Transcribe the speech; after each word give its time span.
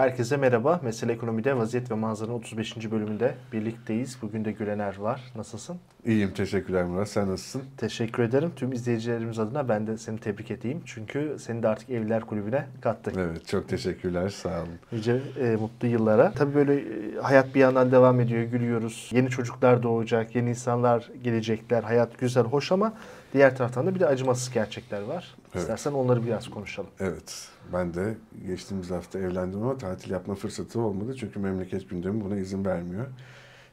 Herkese 0.00 0.36
merhaba. 0.36 0.80
Mesele 0.84 1.12
Ekonomi'de 1.12 1.56
Vaziyet 1.56 1.90
ve 1.90 1.94
Manzaranın 1.94 2.34
35. 2.34 2.90
bölümünde 2.90 3.34
birlikteyiz. 3.52 4.18
Bugün 4.22 4.44
de 4.44 4.52
Gülener 4.52 4.96
var. 4.98 5.32
Nasılsın? 5.36 5.76
İyiyim, 6.04 6.32
teşekkürler 6.34 6.84
Murat. 6.84 7.08
Sen 7.08 7.30
nasılsın? 7.30 7.62
Teşekkür 7.76 8.22
ederim. 8.22 8.52
Tüm 8.56 8.72
izleyicilerimiz 8.72 9.38
adına 9.38 9.68
ben 9.68 9.86
de 9.86 9.98
seni 9.98 10.18
tebrik 10.18 10.50
edeyim. 10.50 10.82
Çünkü 10.84 11.36
seni 11.40 11.62
de 11.62 11.68
artık 11.68 11.90
Evliler 11.90 12.20
Kulübü'ne 12.20 12.66
kattık. 12.80 13.16
Evet, 13.16 13.46
çok 13.46 13.68
teşekkürler. 13.68 14.28
Sağ 14.28 14.62
olun. 14.62 14.68
Nice 14.92 15.20
e, 15.40 15.56
mutlu 15.56 15.88
yıllara. 15.88 16.32
Tabii 16.32 16.54
böyle 16.54 16.74
e, 16.74 17.16
hayat 17.22 17.54
bir 17.54 17.60
yandan 17.60 17.92
devam 17.92 18.20
ediyor, 18.20 18.42
gülüyoruz. 18.42 19.10
Yeni 19.12 19.28
çocuklar 19.28 19.82
doğacak, 19.82 20.34
yeni 20.34 20.48
insanlar 20.48 21.10
gelecekler. 21.22 21.82
Hayat 21.82 22.18
güzel, 22.18 22.44
hoş 22.44 22.72
ama 22.72 22.92
diğer 23.32 23.56
taraftan 23.56 23.86
da 23.86 23.94
bir 23.94 24.00
de 24.00 24.06
acımasız 24.06 24.52
gerçekler 24.52 25.02
var. 25.02 25.34
Evet. 25.54 25.62
İstersen 25.62 25.92
onları 25.92 26.26
biraz 26.26 26.50
konuşalım. 26.50 26.90
Evet, 27.00 27.48
ben 27.72 27.94
de 27.94 28.14
geçtiğimiz 28.46 28.90
hafta 28.90 29.18
evlendim 29.18 29.62
ama 29.62 29.78
tatil 29.78 30.10
yapma 30.10 30.34
fırsatı 30.34 30.80
olmadı. 30.80 31.16
Çünkü 31.20 31.38
memleket 31.38 31.90
gündemi 31.90 32.24
buna 32.24 32.36
izin 32.36 32.64
vermiyor. 32.64 33.06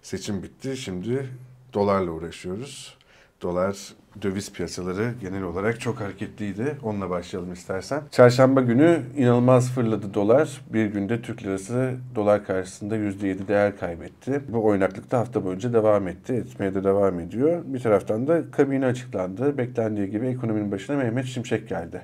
Seçim 0.02 0.44
bitti, 0.44 0.78
şimdi 0.78 1.30
dolarla 1.74 2.12
uğraşıyoruz. 2.12 2.98
Dolar 3.42 3.94
döviz 4.22 4.54
piyasaları 4.54 5.14
genel 5.22 5.44
olarak 5.44 5.80
çok 5.80 6.02
hareketliydi. 6.02 6.78
Onunla 6.84 7.10
başlayalım 7.10 7.54
istersen. 7.54 8.02
Çarşamba 8.12 8.62
günü 8.62 9.02
inanılmaz 9.18 9.72
fırladı 9.72 10.14
dolar. 10.14 10.62
Bir 10.74 10.86
günde 10.86 11.22
Türk 11.22 11.44
lirası 11.44 11.96
dolar 12.16 12.46
karşısında 12.46 12.96
%7 12.98 13.48
değer 13.48 13.78
kaybetti. 13.78 14.42
Bu 14.48 14.66
oynaklık 14.66 15.12
da 15.12 15.20
hafta 15.20 15.46
boyunca 15.46 15.74
devam 15.74 16.08
etti. 16.08 16.34
Etmeye 16.34 16.76
de 16.76 16.84
devam 16.84 17.20
ediyor. 17.20 17.64
Bir 17.66 17.80
taraftan 17.80 18.28
da 18.28 18.52
kabine 18.52 18.86
açıklandı. 18.86 19.58
Beklendiği 19.58 20.10
gibi 20.10 20.28
ekonominin 20.28 20.72
başına 20.72 20.98
Mehmet 20.98 21.26
Şimşek 21.26 21.70
geldi. 21.70 22.02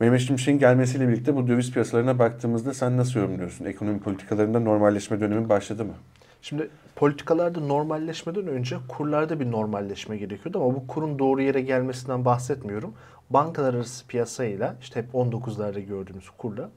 Mehmet 0.00 0.20
Şimşek'in 0.20 0.58
gelmesiyle 0.58 1.08
birlikte 1.08 1.36
bu 1.36 1.48
döviz 1.48 1.72
piyasalarına 1.72 2.18
baktığımızda 2.18 2.74
sen 2.74 2.96
nasıl 2.96 3.20
yorumluyorsun? 3.20 3.64
Ekonomi 3.64 4.00
politikalarında 4.00 4.60
normalleşme 4.60 5.20
dönemi 5.20 5.48
başladı 5.48 5.84
mı? 5.84 5.94
Şimdi 6.42 6.70
politikalarda 6.96 7.60
normalleşmeden 7.60 8.46
önce 8.46 8.76
kurlarda 8.88 9.40
bir 9.40 9.50
normalleşme 9.50 10.16
gerekiyordu 10.16 10.58
ama 10.64 10.74
bu 10.74 10.86
kurun 10.86 11.18
doğru 11.18 11.42
yere 11.42 11.60
gelmesinden 11.60 12.24
bahsetmiyorum. 12.24 12.94
Bankalar 13.30 13.74
arası 13.74 14.06
piyasayla 14.06 14.76
işte 14.80 15.02
hep 15.02 15.14
19'larda 15.14 15.80
gördüğümüz 15.80 16.30
kurla 16.38 16.70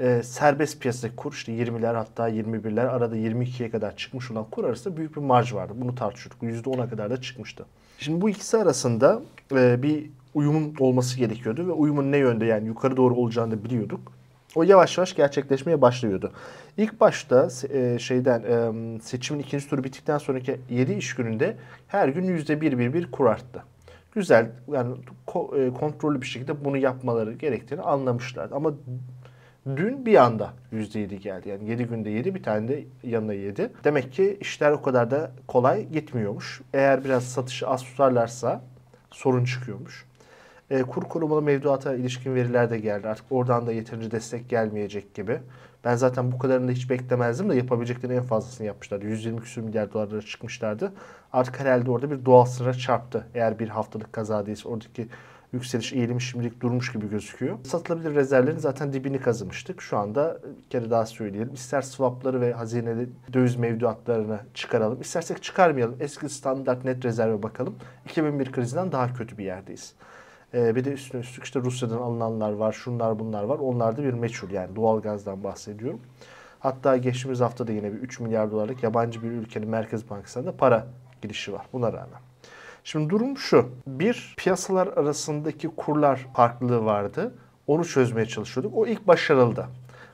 e, 0.00 0.22
serbest 0.22 0.80
piyasa 0.80 1.08
kur 1.16 1.32
işte 1.32 1.52
20'ler 1.52 1.94
hatta 1.94 2.30
21'ler 2.30 2.88
arada 2.88 3.16
22'ye 3.16 3.70
kadar 3.70 3.96
çıkmış 3.96 4.30
olan 4.30 4.44
kur 4.50 4.64
arasında 4.64 4.96
büyük 4.96 5.16
bir 5.16 5.20
marj 5.20 5.54
vardı. 5.54 5.72
Bunu 5.76 5.94
tartışıyorduk. 5.94 6.42
%10'a 6.42 6.88
kadar 6.88 7.10
da 7.10 7.20
çıkmıştı. 7.20 7.64
Şimdi 7.98 8.20
bu 8.20 8.30
ikisi 8.30 8.56
arasında 8.56 9.22
e, 9.52 9.82
bir 9.82 10.10
uyumun 10.34 10.74
olması 10.80 11.18
gerekiyordu 11.18 11.66
ve 11.66 11.72
uyumun 11.72 12.12
ne 12.12 12.16
yönde 12.16 12.44
yani 12.44 12.66
yukarı 12.66 12.96
doğru 12.96 13.14
olacağını 13.14 13.64
biliyorduk. 13.64 14.12
O 14.54 14.62
yavaş 14.62 14.98
yavaş 14.98 15.16
gerçekleşmeye 15.16 15.82
başlıyordu. 15.82 16.32
İlk 16.76 17.00
başta 17.00 17.48
e, 17.70 17.98
şeyden 17.98 18.42
e, 18.42 19.00
seçimin 19.00 19.40
ikinci 19.40 19.68
turu 19.68 19.84
bittikten 19.84 20.18
sonraki 20.18 20.60
7 20.70 20.92
iş 20.92 21.14
gününde 21.14 21.56
her 21.88 22.08
gün 22.08 22.24
yüzde 22.24 22.60
bir 22.60 22.78
bir 22.78 22.94
bir 22.94 23.10
kur 23.10 23.26
arttı. 23.26 23.64
Güzel 24.14 24.50
yani 24.72 24.94
ko, 25.26 25.54
e, 25.58 25.70
kontrollü 25.70 26.20
bir 26.20 26.26
şekilde 26.26 26.64
bunu 26.64 26.76
yapmaları 26.76 27.32
gerektiğini 27.32 27.80
anlamışlardı. 27.80 28.54
Ama 28.54 28.72
dün 29.76 30.06
bir 30.06 30.16
anda 30.16 30.50
yüzde 30.72 30.98
yedi 31.00 31.20
geldi. 31.20 31.48
Yani 31.48 31.70
7 31.70 31.84
günde 31.84 32.10
7 32.10 32.34
bir 32.34 32.42
tane 32.42 32.68
de 32.68 32.84
yanına 33.02 33.32
7. 33.32 33.70
Demek 33.84 34.12
ki 34.12 34.36
işler 34.40 34.70
o 34.70 34.82
kadar 34.82 35.10
da 35.10 35.30
kolay 35.48 35.88
gitmiyormuş. 35.88 36.60
Eğer 36.74 37.04
biraz 37.04 37.24
satışı 37.24 37.68
az 37.68 37.82
tutarlarsa 37.82 38.62
sorun 39.10 39.44
çıkıyormuş. 39.44 40.09
E, 40.70 40.82
kur 40.82 41.02
korumalı 41.02 41.42
mevduata 41.42 41.94
ilişkin 41.94 42.34
veriler 42.34 42.70
de 42.70 42.78
geldi. 42.78 43.08
Artık 43.08 43.24
oradan 43.30 43.66
da 43.66 43.72
yeterince 43.72 44.10
destek 44.10 44.48
gelmeyecek 44.48 45.14
gibi. 45.14 45.40
Ben 45.84 45.96
zaten 45.96 46.32
bu 46.32 46.38
kadarını 46.38 46.68
da 46.68 46.72
hiç 46.72 46.90
beklemezdim 46.90 47.50
de 47.50 47.54
yapabileceklerin 47.54 48.16
en 48.16 48.22
fazlasını 48.22 48.66
yapmışlardı. 48.66 49.06
120 49.06 49.40
küsur 49.40 49.62
milyar 49.62 49.92
dolarlara 49.92 50.22
çıkmışlardı. 50.22 50.92
Artık 51.32 51.60
herhalde 51.60 51.90
orada 51.90 52.10
bir 52.10 52.24
doğal 52.24 52.44
sınıra 52.44 52.74
çarptı. 52.74 53.26
Eğer 53.34 53.58
bir 53.58 53.68
haftalık 53.68 54.12
kaza 54.12 54.46
değilse 54.46 54.68
oradaki 54.68 55.08
yükseliş 55.52 55.92
eğilimi 55.92 56.22
şimdilik 56.22 56.60
durmuş 56.60 56.92
gibi 56.92 57.10
gözüküyor. 57.10 57.58
Satılabilir 57.64 58.14
rezervlerin 58.14 58.58
zaten 58.58 58.92
dibini 58.92 59.20
kazımıştık. 59.20 59.82
Şu 59.82 59.96
anda 59.98 60.38
bir 60.64 60.70
kere 60.70 60.90
daha 60.90 61.06
söyleyelim. 61.06 61.54
İster 61.54 61.82
swapları 61.82 62.40
ve 62.40 62.52
hazineli 62.52 63.08
döviz 63.32 63.56
mevduatlarını 63.56 64.40
çıkaralım. 64.54 65.00
İstersek 65.00 65.42
çıkarmayalım. 65.42 65.96
Eski 66.00 66.28
standart 66.28 66.84
net 66.84 67.04
rezerve 67.04 67.42
bakalım. 67.42 67.76
2001 68.04 68.52
krizinden 68.52 68.92
daha 68.92 69.14
kötü 69.14 69.38
bir 69.38 69.44
yerdeyiz. 69.44 69.94
Ee, 70.54 70.76
bir 70.76 70.84
de 70.84 70.92
üstüne 70.92 71.20
üstlük 71.20 71.44
işte 71.44 71.60
Rusya'dan 71.60 71.98
alınanlar 71.98 72.52
var, 72.52 72.72
şunlar 72.72 73.18
bunlar 73.18 73.42
var. 73.42 73.58
Onlar 73.58 73.96
da 73.96 74.02
bir 74.02 74.12
meçhul 74.12 74.50
yani 74.50 74.76
doğalgazdan 74.76 75.44
bahsediyorum. 75.44 76.00
Hatta 76.60 76.96
geçtiğimiz 76.96 77.40
hafta 77.40 77.66
da 77.66 77.72
yine 77.72 77.92
bir 77.92 77.98
3 77.98 78.20
milyar 78.20 78.50
dolarlık 78.50 78.82
yabancı 78.82 79.22
bir 79.22 79.30
ülkenin 79.30 79.68
Merkez 79.68 80.10
Bankası'nda 80.10 80.46
da 80.46 80.56
para 80.56 80.86
girişi 81.22 81.52
var 81.52 81.66
buna 81.72 81.92
rağmen. 81.92 82.20
Şimdi 82.84 83.10
durum 83.10 83.38
şu. 83.38 83.68
Bir, 83.86 84.34
piyasalar 84.38 84.86
arasındaki 84.86 85.68
kurlar 85.68 86.26
farklılığı 86.34 86.84
vardı. 86.84 87.34
Onu 87.66 87.84
çözmeye 87.84 88.26
çalışıyorduk. 88.26 88.76
O 88.76 88.86
ilk 88.86 89.06
başarıldı. 89.06 89.66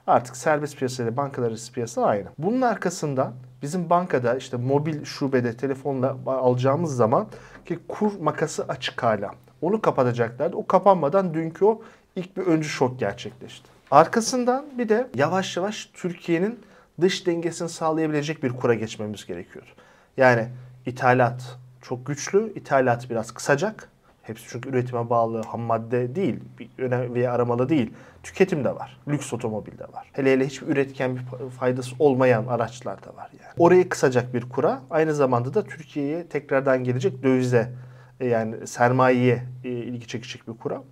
Artık 0.07 0.37
serbest 0.37 0.77
piyasa 0.77 1.03
ile 1.03 1.17
bankalar 1.17 1.49
arası 1.49 1.73
piyasa 1.73 2.05
aynı. 2.05 2.27
Bunun 2.39 2.61
arkasından 2.61 3.33
bizim 3.63 3.91
bankada 3.91 4.37
işte 4.37 4.57
mobil 4.57 5.05
şubede 5.05 5.57
telefonla 5.57 6.17
alacağımız 6.27 6.97
zaman 6.97 7.27
ki 7.65 7.79
kur 7.89 8.13
makası 8.21 8.65
açık 8.69 9.03
hala. 9.03 9.31
Onu 9.63 9.81
kapatacaklardı. 9.81 10.57
O 10.57 10.67
kapanmadan 10.67 11.35
dünkü 11.35 11.65
o 11.65 11.83
ilk 12.17 12.37
bir 12.37 12.43
öncü 12.43 12.69
şok 12.69 13.01
gerçekleşti. 13.01 13.69
Arkasından 13.91 14.67
bir 14.79 14.89
de 14.89 15.09
yavaş 15.15 15.57
yavaş 15.57 15.91
Türkiye'nin 15.95 16.61
dış 17.01 17.27
dengesini 17.27 17.69
sağlayabilecek 17.69 18.43
bir 18.43 18.53
kura 18.53 18.75
geçmemiz 18.75 19.27
gerekiyor. 19.27 19.75
Yani 20.17 20.49
ithalat 20.87 21.59
çok 21.83 22.07
güçlü, 22.07 22.53
ithalat 22.55 23.11
biraz 23.11 23.31
kısacak. 23.35 23.89
Hepsi 24.23 24.45
çünkü 24.49 24.69
üretime 24.69 25.11
bağlı 25.11 25.43
ham 25.43 25.61
madde 25.61 26.15
değil, 26.15 26.41
veya 26.79 27.33
aramalı 27.33 27.69
değil. 27.69 27.93
Tüketim 28.23 28.65
de 28.65 28.75
var. 28.75 29.01
Lüks 29.09 29.33
otomobil 29.33 29.79
de 29.79 29.85
var. 29.93 30.11
Hele 30.13 30.33
hele 30.33 30.47
hiçbir 30.47 30.67
üretken 30.67 31.17
bir 31.17 31.51
faydası 31.51 31.97
olmayan 31.99 32.47
araçlar 32.47 33.05
da 33.05 33.17
var 33.17 33.31
yani. 33.43 33.53
Orayı 33.59 33.89
kısacak 33.89 34.35
bir 34.35 34.49
kura. 34.49 34.83
Aynı 34.91 35.15
zamanda 35.15 35.55
da 35.55 35.65
Türkiye'ye 35.65 36.27
tekrardan 36.27 36.85
gelecek 36.85 37.23
dövize 37.23 37.73
e, 38.21 38.27
yani 38.27 38.67
sermayeye 38.67 39.43
e, 39.65 39.69
ilgi 39.69 40.07
çekecek 40.07 40.49
bir 40.49 40.53
kura. 40.53 40.83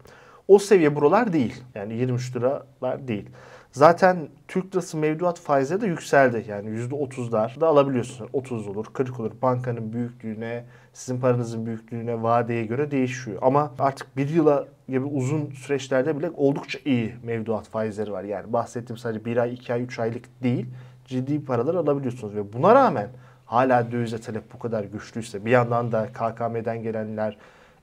O 0.49 0.59
seviye 0.59 0.97
buralar 0.97 1.33
değil. 1.33 1.63
Yani 1.75 1.95
23 1.95 2.37
liralar 2.37 3.09
değil. 3.09 3.31
Zaten 3.73 4.29
Türk 4.49 4.75
lirası 4.75 4.97
mevduat 4.97 5.41
faizleri 5.41 5.81
de 5.81 5.87
yükseldi. 5.87 6.45
Yani 6.49 6.69
%30'lar 6.69 7.61
da 7.61 7.67
alabiliyorsunuz. 7.67 8.31
30 8.33 8.69
olur, 8.69 8.87
40 8.93 9.21
olur. 9.21 9.33
Bankanın 9.43 9.93
büyüklüğüne, 9.93 10.65
sizin 10.93 11.21
paranızın 11.21 11.67
büyüklüğüne, 11.67 12.23
vadeye 12.23 12.65
göre 12.65 12.91
değişiyor. 12.91 13.39
Ama 13.43 13.73
artık 13.79 14.17
bir 14.17 14.29
yıla 14.29 14.67
gibi 14.89 15.05
uzun 15.05 15.51
süreçlerde 15.51 16.19
bile 16.19 16.31
oldukça 16.31 16.79
iyi 16.85 17.15
mevduat 17.23 17.69
faizleri 17.69 18.13
var. 18.13 18.25
Yani 18.25 18.53
bahsettiğim 18.53 18.99
sadece 18.99 19.25
bir 19.25 19.37
ay, 19.37 19.55
iki 19.55 19.73
ay, 19.73 19.83
üç 19.83 19.99
aylık 19.99 20.43
değil. 20.43 20.67
Ciddi 21.05 21.45
paralar 21.45 21.75
alabiliyorsunuz. 21.75 22.35
Ve 22.35 22.53
buna 22.53 22.75
rağmen 22.75 23.09
hala 23.45 23.93
dövize 23.93 24.21
talep 24.21 24.53
bu 24.53 24.59
kadar 24.59 24.85
güçlüyse 24.85 25.45
bir 25.45 25.51
yandan 25.51 25.93
da 25.93 26.07
KKM'den 26.07 26.83
gelenler, 26.83 27.37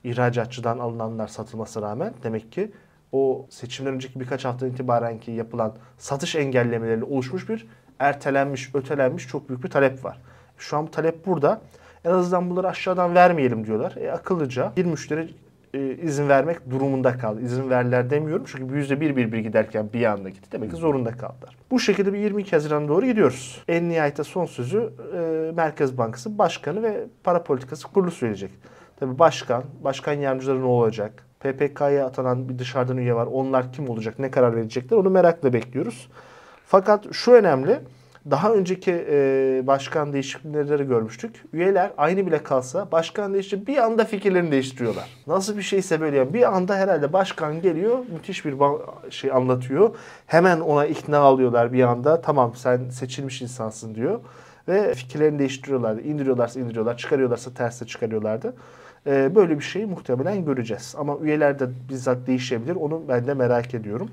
ihracatçıdan 0.04 0.78
alınanlar 0.78 1.28
satılması 1.28 1.82
rağmen 1.82 2.14
demek 2.22 2.52
ki 2.52 2.72
o 3.12 3.46
seçimden 3.50 3.94
önceki 3.94 4.20
birkaç 4.20 4.44
hafta 4.44 4.66
itibaren 4.66 5.18
ki 5.18 5.30
yapılan 5.30 5.72
satış 5.98 6.34
engellemeleriyle 6.34 7.04
oluşmuş 7.04 7.48
bir 7.48 7.66
ertelenmiş, 7.98 8.74
ötelenmiş 8.74 9.28
çok 9.28 9.48
büyük 9.48 9.64
bir 9.64 9.70
talep 9.70 10.04
var. 10.04 10.18
Şu 10.58 10.76
an 10.76 10.86
bu 10.86 10.90
talep 10.90 11.26
burada. 11.26 11.60
En 12.04 12.10
azından 12.10 12.50
bunları 12.50 12.68
aşağıdan 12.68 13.14
vermeyelim 13.14 13.66
diyorlar. 13.66 13.96
E, 13.96 14.12
akıllıca 14.12 14.72
bir 14.76 14.84
müşteri 14.84 15.34
e, 15.74 15.96
izin 15.96 16.28
vermek 16.28 16.70
durumunda 16.70 17.18
kaldı. 17.18 17.40
İzin 17.42 17.70
verler 17.70 18.10
demiyorum 18.10 18.44
çünkü 18.46 18.74
yüzde 18.74 19.00
bir 19.00 19.16
bir 19.16 19.32
bir 19.32 19.38
giderken 19.38 19.92
bir 19.92 20.04
anda 20.04 20.28
gitti. 20.28 20.52
Demek 20.52 20.70
ki 20.70 20.76
zorunda 20.76 21.10
kaldılar. 21.10 21.56
Bu 21.70 21.80
şekilde 21.80 22.12
bir 22.12 22.18
22 22.18 22.50
Haziran 22.50 22.88
doğru 22.88 23.06
gidiyoruz. 23.06 23.62
En 23.68 23.88
nihayette 23.88 24.24
son 24.24 24.46
sözü 24.46 24.92
e, 25.14 25.52
Merkez 25.56 25.98
Bankası 25.98 26.38
Başkanı 26.38 26.82
ve 26.82 27.04
Para 27.24 27.42
Politikası 27.42 27.88
Kurulu 27.88 28.10
söyleyecek. 28.10 28.50
Tabii 29.00 29.18
başkan, 29.18 29.64
başkan 29.84 30.12
yardımcıları 30.12 30.60
ne 30.60 30.64
olacak? 30.64 31.26
PPK'ya 31.40 32.06
atanan 32.06 32.48
bir 32.48 32.58
dışarıdan 32.58 32.96
üye 32.96 33.14
var. 33.14 33.26
Onlar 33.26 33.72
kim 33.72 33.88
olacak, 33.88 34.18
ne 34.18 34.30
karar 34.30 34.56
verecekler 34.56 34.96
onu 34.96 35.10
merakla 35.10 35.52
bekliyoruz. 35.52 36.08
Fakat 36.66 37.12
şu 37.12 37.32
önemli, 37.32 37.80
daha 38.30 38.52
önceki 38.52 39.06
e, 39.10 39.62
başkan 39.66 40.12
değişiklikleri 40.12 40.86
görmüştük. 40.86 41.44
Üyeler 41.52 41.90
aynı 41.98 42.26
bile 42.26 42.42
kalsa 42.42 42.92
başkan 42.92 43.34
değişti 43.34 43.66
bir 43.66 43.76
anda 43.76 44.04
fikirlerini 44.04 44.52
değiştiriyorlar. 44.52 45.08
Nasıl 45.26 45.56
bir 45.56 45.62
şeyse 45.62 46.00
böyle 46.00 46.16
yani 46.16 46.34
bir 46.34 46.56
anda 46.56 46.76
herhalde 46.76 47.12
başkan 47.12 47.62
geliyor 47.62 47.98
müthiş 48.12 48.44
bir 48.44 48.54
şey 49.10 49.32
anlatıyor. 49.32 49.96
Hemen 50.26 50.60
ona 50.60 50.86
ikna 50.86 51.18
alıyorlar 51.18 51.72
bir 51.72 51.82
anda. 51.82 52.20
Tamam 52.20 52.52
sen 52.56 52.88
seçilmiş 52.88 53.42
insansın 53.42 53.94
diyor. 53.94 54.20
Ve 54.68 54.94
fikirlerini 54.94 55.38
değiştiriyorlardı. 55.38 56.00
İndiriyorlarsa 56.00 56.60
indiriyorlar, 56.60 56.96
çıkarıyorlarsa 56.96 57.54
terse 57.54 57.86
çıkarıyorlardı. 57.86 58.54
Ee, 59.06 59.34
böyle 59.34 59.58
bir 59.58 59.64
şeyi 59.64 59.86
muhtemelen 59.86 60.44
göreceğiz. 60.44 60.94
Ama 60.98 61.18
üyeler 61.22 61.58
de 61.58 61.68
bizzat 61.88 62.26
değişebilir. 62.26 62.76
Onu 62.76 63.02
ben 63.08 63.26
de 63.26 63.34
merak 63.34 63.74
ediyorum. 63.74 64.10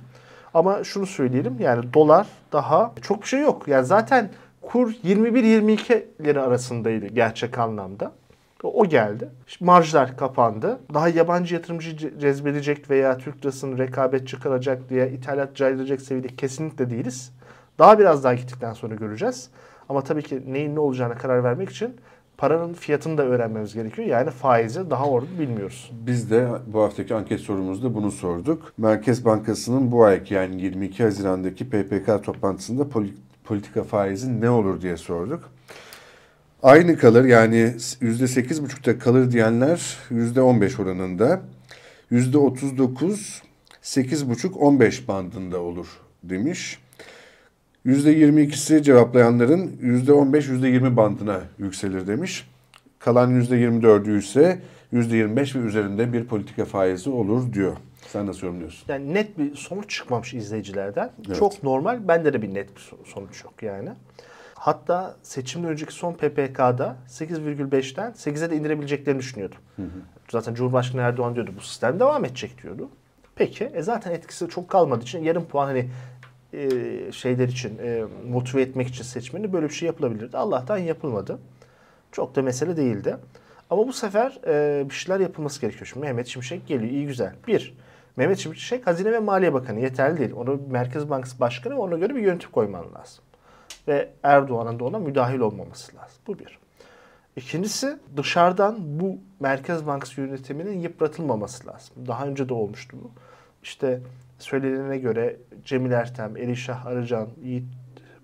Ama 0.53 0.83
şunu 0.83 1.05
söyleyelim 1.05 1.55
yani 1.59 1.93
dolar 1.93 2.27
daha 2.51 2.93
çok 3.01 3.21
bir 3.21 3.27
şey 3.27 3.41
yok. 3.41 3.67
Yani 3.67 3.85
zaten 3.85 4.29
kur 4.61 4.91
21-22 4.91 6.03
lira 6.21 6.43
arasındaydı 6.43 7.07
gerçek 7.07 7.57
anlamda. 7.57 8.11
O 8.63 8.85
geldi. 8.85 9.29
İşte 9.47 9.65
marjlar 9.65 10.17
kapandı. 10.17 10.79
Daha 10.93 11.09
yabancı 11.09 11.55
yatırımcı 11.55 11.91
ce- 11.91 12.19
cezbedecek 12.19 12.89
veya 12.89 13.17
Türk 13.17 13.45
lirasının 13.45 13.77
rekabetçi 13.77 14.39
kalacak 14.39 14.89
diye 14.89 15.09
ithalat 15.11 15.55
caydıracak 15.55 16.01
seviyede 16.01 16.27
kesinlikle 16.35 16.89
değiliz. 16.89 17.31
Daha 17.79 17.99
biraz 17.99 18.23
daha 18.23 18.33
gittikten 18.33 18.73
sonra 18.73 18.95
göreceğiz. 18.95 19.49
Ama 19.89 20.01
tabii 20.03 20.23
ki 20.23 20.43
neyin 20.47 20.75
ne 20.75 20.79
olacağına 20.79 21.15
karar 21.15 21.43
vermek 21.43 21.69
için 21.69 21.95
paranın 22.39 22.73
fiyatını 22.73 23.17
da 23.17 23.23
öğrenmemiz 23.23 23.73
gerekiyor. 23.73 24.07
Yani 24.07 24.29
faizi 24.29 24.89
daha 24.89 25.05
orada 25.05 25.39
bilmiyoruz. 25.39 25.91
Biz 26.05 26.31
de 26.31 26.47
bu 26.67 26.81
haftaki 26.81 27.15
anket 27.15 27.39
sorumuzda 27.39 27.93
bunu 27.95 28.11
sorduk. 28.11 28.73
Merkez 28.77 29.25
Bankası'nın 29.25 29.91
bu 29.91 30.03
ayki 30.03 30.33
yani 30.33 30.61
22 30.61 31.03
Haziran'daki 31.03 31.69
PPK 31.69 32.23
toplantısında 32.23 32.83
poli- 32.83 33.13
politika 33.43 33.83
faizi 33.83 34.41
ne 34.41 34.49
olur 34.49 34.81
diye 34.81 34.97
sorduk. 34.97 35.49
Aynı 36.63 36.97
kalır 36.97 37.25
yani 37.25 37.73
%8,5'ta 38.01 38.99
kalır 38.99 39.31
diyenler 39.31 39.97
%15 40.11 40.81
oranında. 40.81 41.41
%39 42.11 43.41
8,5-15 43.83 45.07
bandında 45.07 45.59
olur 45.59 45.87
demiş. 46.23 46.79
%22'si 47.85 48.83
cevaplayanların 48.83 49.77
%15-%20 49.81 50.95
bandına 50.95 51.39
yükselir 51.57 52.07
demiş. 52.07 52.49
Kalan 52.99 53.41
%24'ü 53.41 54.19
ise 54.19 54.61
%25 54.93 55.55
ve 55.55 55.59
üzerinde 55.59 56.13
bir 56.13 56.25
politika 56.25 56.65
faizi 56.65 57.09
olur 57.09 57.53
diyor. 57.53 57.77
Sen 58.07 58.27
nasıl 58.27 58.47
yorumluyorsun? 58.47 58.93
Yani 58.93 59.13
net 59.13 59.37
bir 59.37 59.55
sonuç 59.55 59.89
çıkmamış 59.89 60.33
izleyicilerden. 60.33 61.11
Evet. 61.27 61.37
Çok 61.37 61.63
normal. 61.63 62.07
Bende 62.07 62.33
de 62.33 62.41
bir 62.41 62.53
net 62.53 62.75
bir 62.75 62.81
so- 62.81 63.05
sonuç 63.05 63.43
yok 63.43 63.63
yani. 63.63 63.89
Hatta 64.55 65.15
seçimden 65.23 65.69
önceki 65.69 65.93
son 65.93 66.13
PPK'da 66.13 66.97
8,5'ten 67.07 68.11
8'e 68.11 68.49
de 68.51 68.55
indirebileceklerini 68.55 69.19
düşünüyordum. 69.19 69.57
Zaten 70.31 70.53
Cumhurbaşkanı 70.53 71.01
Erdoğan 71.01 71.35
diyordu 71.35 71.51
bu 71.57 71.61
sistem 71.61 71.99
devam 71.99 72.25
edecek 72.25 72.63
diyordu. 72.63 72.89
Peki 73.35 73.63
e 73.65 73.81
zaten 73.81 74.11
etkisi 74.11 74.47
çok 74.49 74.69
kalmadığı 74.69 75.03
için 75.03 75.23
yarım 75.23 75.45
puan 75.45 75.65
hani 75.65 75.89
e, 76.53 77.11
şeyler 77.11 77.47
için 77.47 77.77
e, 77.77 78.03
motive 78.29 78.61
etmek 78.61 78.87
için 78.87 79.03
seçmeni 79.03 79.53
böyle 79.53 79.69
bir 79.69 79.73
şey 79.73 79.87
yapılabilirdi. 79.87 80.37
Allah'tan 80.37 80.77
yapılmadı. 80.77 81.39
Çok 82.11 82.35
da 82.35 82.41
mesele 82.41 82.77
değildi. 82.77 83.17
Ama 83.69 83.87
bu 83.87 83.93
sefer 83.93 84.39
e, 84.47 84.89
bir 84.89 84.93
şeyler 84.93 85.19
yapılması 85.19 85.61
gerekiyor. 85.61 85.85
Şimdi 85.85 86.05
Mehmet 86.05 86.27
Şimşek 86.27 86.67
geliyor. 86.67 86.91
iyi 86.91 87.07
güzel. 87.07 87.33
Bir, 87.47 87.77
Mehmet 88.15 88.37
Şimşek 88.39 88.87
Hazine 88.87 89.11
ve 89.11 89.19
Maliye 89.19 89.53
Bakanı 89.53 89.79
yeterli 89.79 90.17
değil. 90.17 90.31
Onu 90.35 90.61
Merkez 90.69 91.09
Bankası 91.09 91.39
Başkanı 91.39 91.73
ve 91.73 91.77
ona 91.77 91.97
göre 91.97 92.15
bir 92.15 92.21
yönetim 92.21 92.51
koyman 92.51 92.85
lazım. 92.93 93.23
Ve 93.87 94.09
Erdoğan'ın 94.23 94.79
da 94.79 94.83
ona 94.83 94.99
müdahil 94.99 95.39
olmaması 95.39 95.95
lazım. 95.95 96.17
Bu 96.27 96.39
bir. 96.39 96.59
İkincisi 97.35 97.97
dışarıdan 98.17 98.99
bu 98.99 99.17
Merkez 99.39 99.87
Bankası 99.87 100.21
yönetiminin 100.21 100.79
yıpratılmaması 100.79 101.67
lazım. 101.67 101.95
Daha 102.07 102.25
önce 102.25 102.49
de 102.49 102.53
olmuştu 102.53 102.97
bu. 103.03 103.11
İşte 103.63 104.01
söylenene 104.39 104.97
göre 104.97 105.37
Cemil 105.65 105.91
Ertem, 105.91 106.37
Elişah 106.37 106.85
Arıcan, 106.85 107.27
Yiğit 107.43 107.65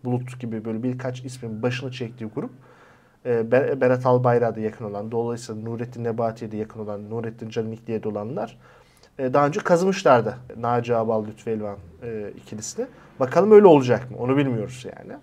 Bulut 0.03 0.39
gibi 0.39 0.65
böyle 0.65 0.83
birkaç 0.83 1.25
ismin 1.25 1.61
başını 1.61 1.91
çektiği 1.91 2.25
grup 2.25 2.51
e, 3.25 3.29
Ber- 3.29 3.81
Berat 3.81 4.05
Albayrak'a 4.05 4.55
da 4.55 4.59
yakın 4.59 4.85
olan, 4.85 5.11
dolayısıyla 5.11 5.61
Nurettin 5.61 6.03
Nebati'ye 6.03 6.51
de 6.51 6.57
yakın 6.57 6.79
olan, 6.79 7.09
Nurettin 7.09 7.49
Canikli'ye 7.49 8.03
de 8.03 8.07
olanlar 8.09 8.57
e, 9.19 9.33
daha 9.33 9.47
önce 9.47 9.59
kazımışlardı 9.59 10.37
Naci 10.57 10.95
Abal, 10.95 11.25
Lütfü 11.25 11.49
Elvan 11.49 11.77
e, 12.03 12.31
ikilisini. 12.37 12.85
Bakalım 13.19 13.51
öyle 13.51 13.67
olacak 13.67 14.11
mı? 14.11 14.17
Onu 14.17 14.37
bilmiyoruz 14.37 14.85
yani. 14.97 15.13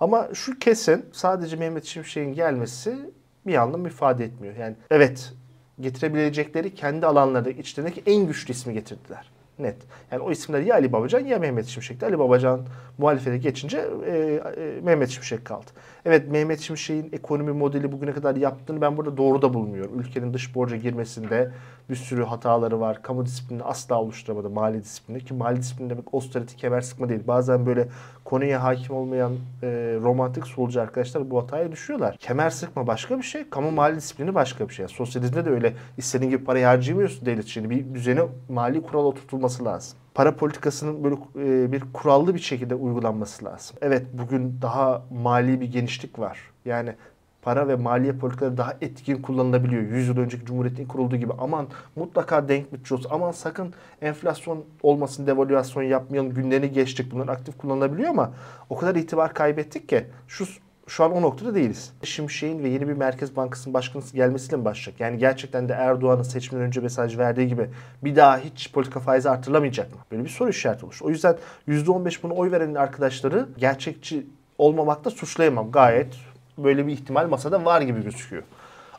Ama 0.00 0.28
şu 0.34 0.58
kesin 0.58 1.06
sadece 1.12 1.56
Mehmet 1.56 1.84
Şimşek'in 1.84 2.34
gelmesi 2.34 3.10
bir 3.46 3.54
anlam 3.54 3.86
ifade 3.86 4.24
etmiyor. 4.24 4.56
Yani 4.56 4.76
evet 4.90 5.32
getirebilecekleri 5.80 6.74
kendi 6.74 7.06
alanlarında 7.06 7.50
içlerindeki 7.50 8.02
en 8.06 8.26
güçlü 8.26 8.52
ismi 8.52 8.74
getirdiler. 8.74 9.30
Net. 9.62 9.76
Yani 10.10 10.22
o 10.22 10.30
isimler 10.30 10.60
ya 10.60 10.74
Ali 10.74 10.92
Babacan 10.92 11.20
ya 11.20 11.38
Mehmet 11.38 11.66
Şimşek'ti. 11.66 12.06
Ali 12.06 12.18
Babacan 12.18 12.66
muhalefete 12.98 13.38
geçince 13.38 13.88
e, 14.06 14.12
e, 14.12 14.80
Mehmet 14.82 15.10
Şimşek 15.10 15.44
kaldı. 15.44 15.70
Evet 16.06 16.30
Mehmet 16.30 16.60
Şimşek'in 16.60 17.10
ekonomi 17.12 17.52
modeli 17.52 17.92
bugüne 17.92 18.12
kadar 18.12 18.36
yaptığını 18.36 18.80
ben 18.80 18.96
burada 18.96 19.16
doğru 19.16 19.42
da 19.42 19.54
bulmuyorum. 19.54 20.00
Ülkenin 20.00 20.34
dış 20.34 20.54
borca 20.54 20.76
girmesinde 20.76 21.50
bir 21.90 21.96
sürü 21.96 22.24
hataları 22.24 22.80
var. 22.80 23.02
Kamu 23.02 23.26
disiplinini 23.26 23.64
asla 23.64 24.00
oluşturamadı 24.00 24.50
mali 24.50 24.82
disiplini. 24.82 25.24
Ki 25.24 25.34
mali 25.34 25.56
disiplini 25.56 25.90
demek 25.90 26.04
austerity 26.14 26.56
kemer 26.56 26.80
sıkma 26.80 27.08
değil. 27.08 27.20
Bazen 27.26 27.66
böyle 27.66 27.88
konuya 28.24 28.62
hakim 28.62 28.96
olmayan 28.96 29.32
e, 29.62 29.66
romantik 30.02 30.46
solcu 30.46 30.80
arkadaşlar 30.80 31.30
bu 31.30 31.42
hataya 31.42 31.72
düşüyorlar. 31.72 32.16
Kemer 32.16 32.50
sıkma 32.50 32.86
başka 32.86 33.18
bir 33.18 33.22
şey. 33.22 33.50
Kamu 33.50 33.70
mali 33.70 33.96
disiplini 33.96 34.34
başka 34.34 34.68
bir 34.68 34.74
şey. 34.74 34.88
Sosyalizmde 34.88 35.44
de 35.44 35.50
öyle 35.50 35.74
istediğin 35.96 36.30
gibi 36.30 36.44
parayı 36.44 36.64
harcayamıyorsun 36.64 37.26
devlet 37.26 37.44
için. 37.44 37.70
Bir 37.70 37.94
düzene 37.94 38.22
mali 38.48 38.82
kural 38.82 39.04
oturtulması 39.04 39.64
lazım. 39.64 40.01
Para 40.14 40.36
politikasının 40.36 41.04
böyle 41.04 41.16
e, 41.36 41.72
bir 41.72 41.82
kurallı 41.92 42.34
bir 42.34 42.40
şekilde 42.40 42.74
uygulanması 42.74 43.44
lazım. 43.44 43.76
Evet 43.82 44.06
bugün 44.12 44.58
daha 44.62 45.02
mali 45.10 45.60
bir 45.60 45.72
genişlik 45.72 46.18
var. 46.18 46.38
Yani 46.64 46.94
para 47.42 47.68
ve 47.68 47.76
maliye 47.76 48.12
politikaları 48.12 48.56
daha 48.56 48.76
etkin 48.80 49.22
kullanılabiliyor. 49.22 49.82
100 49.82 50.08
yıl 50.08 50.16
önceki 50.16 50.44
Cumhuriyet'in 50.44 50.86
kurulduğu 50.86 51.16
gibi 51.16 51.32
aman 51.38 51.66
mutlaka 51.96 52.48
denk 52.48 52.72
bütçe 52.72 52.94
olsun. 52.94 53.10
Aman 53.12 53.32
sakın 53.32 53.74
enflasyon 54.02 54.64
olmasın, 54.82 55.26
devalüasyon 55.26 55.82
yapmayalım. 55.82 56.34
Günlerini 56.34 56.72
geçtik. 56.72 57.12
Bunlar 57.12 57.28
aktif 57.28 57.58
kullanılabiliyor 57.58 58.10
ama 58.10 58.32
o 58.70 58.76
kadar 58.76 58.94
itibar 58.94 59.34
kaybettik 59.34 59.88
ki 59.88 60.06
şu 60.28 60.44
şu 60.92 61.04
an 61.04 61.12
o 61.12 61.22
noktada 61.22 61.54
değiliz. 61.54 61.92
Şimşek'in 62.04 62.64
ve 62.64 62.68
yeni 62.68 62.88
bir 62.88 62.92
Merkez 62.92 63.36
Bankası'nın 63.36 63.74
başkanı 63.74 64.02
gelmesiyle 64.14 64.56
mi 64.56 64.64
başlayacak? 64.64 65.00
Yani 65.00 65.18
gerçekten 65.18 65.68
de 65.68 65.72
Erdoğan'ın 65.72 66.22
seçimden 66.22 66.66
önce 66.66 66.80
mesaj 66.80 67.18
verdiği 67.18 67.48
gibi 67.48 67.70
bir 68.04 68.16
daha 68.16 68.38
hiç 68.38 68.72
politika 68.72 69.00
faizi 69.00 69.30
artırılamayacak 69.30 69.92
mı? 69.92 69.98
Böyle 70.10 70.24
bir 70.24 70.28
soru 70.28 70.50
işareti 70.50 70.86
olur. 70.86 70.98
O 71.02 71.10
yüzden 71.10 71.36
%15 71.68 72.22
buna 72.22 72.32
oy 72.32 72.50
veren 72.50 72.74
arkadaşları 72.74 73.48
gerçekçi 73.58 74.26
olmamakta 74.58 75.10
suçlayamam. 75.10 75.70
Gayet 75.70 76.14
böyle 76.58 76.86
bir 76.86 76.92
ihtimal 76.92 77.28
masada 77.28 77.64
var 77.64 77.80
gibi 77.80 78.02
gözüküyor. 78.02 78.42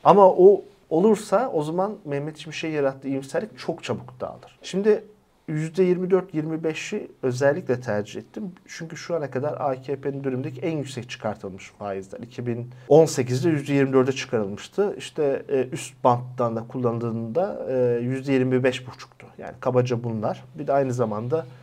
Ama 0.04 0.30
o 0.30 0.62
olursa 0.90 1.50
o 1.54 1.64
zaman 1.64 1.96
Mehmet 2.06 2.38
Şimşek'e 2.38 2.76
yarattığı 2.76 3.08
iyimserlik 3.08 3.60
çok 3.60 3.84
çabuk 3.84 4.20
dağılır. 4.20 4.60
Şimdi 4.62 5.04
%24-25'i 5.50 7.12
özellikle 7.24 7.82
tercih 7.82 8.22
ettim. 8.22 8.52
Çünkü 8.68 8.98
şu 8.98 9.16
ana 9.16 9.32
kadar 9.32 9.54
AKP'nin 9.60 10.24
dönemindeki 10.24 10.62
en 10.62 10.78
yüksek 10.78 11.10
çıkartılmış 11.10 11.72
faizler. 11.80 12.20
2018'de 12.20 13.50
%24'e 13.50 14.12
çıkarılmıştı. 14.12 14.96
İşte 14.98 15.44
e, 15.50 15.68
üst 15.72 16.04
banttan 16.04 16.56
da 16.56 16.68
kullanıldığında 16.68 17.66
e, 17.70 17.74
%25,5'tu. 17.74 19.28
Yani 19.38 19.54
kabaca 19.60 20.04
bunlar. 20.04 20.44
Bir 20.56 20.68
de 20.68 20.74
aynı 20.74 20.94
zamanda 20.94 21.38
e, 21.38 21.63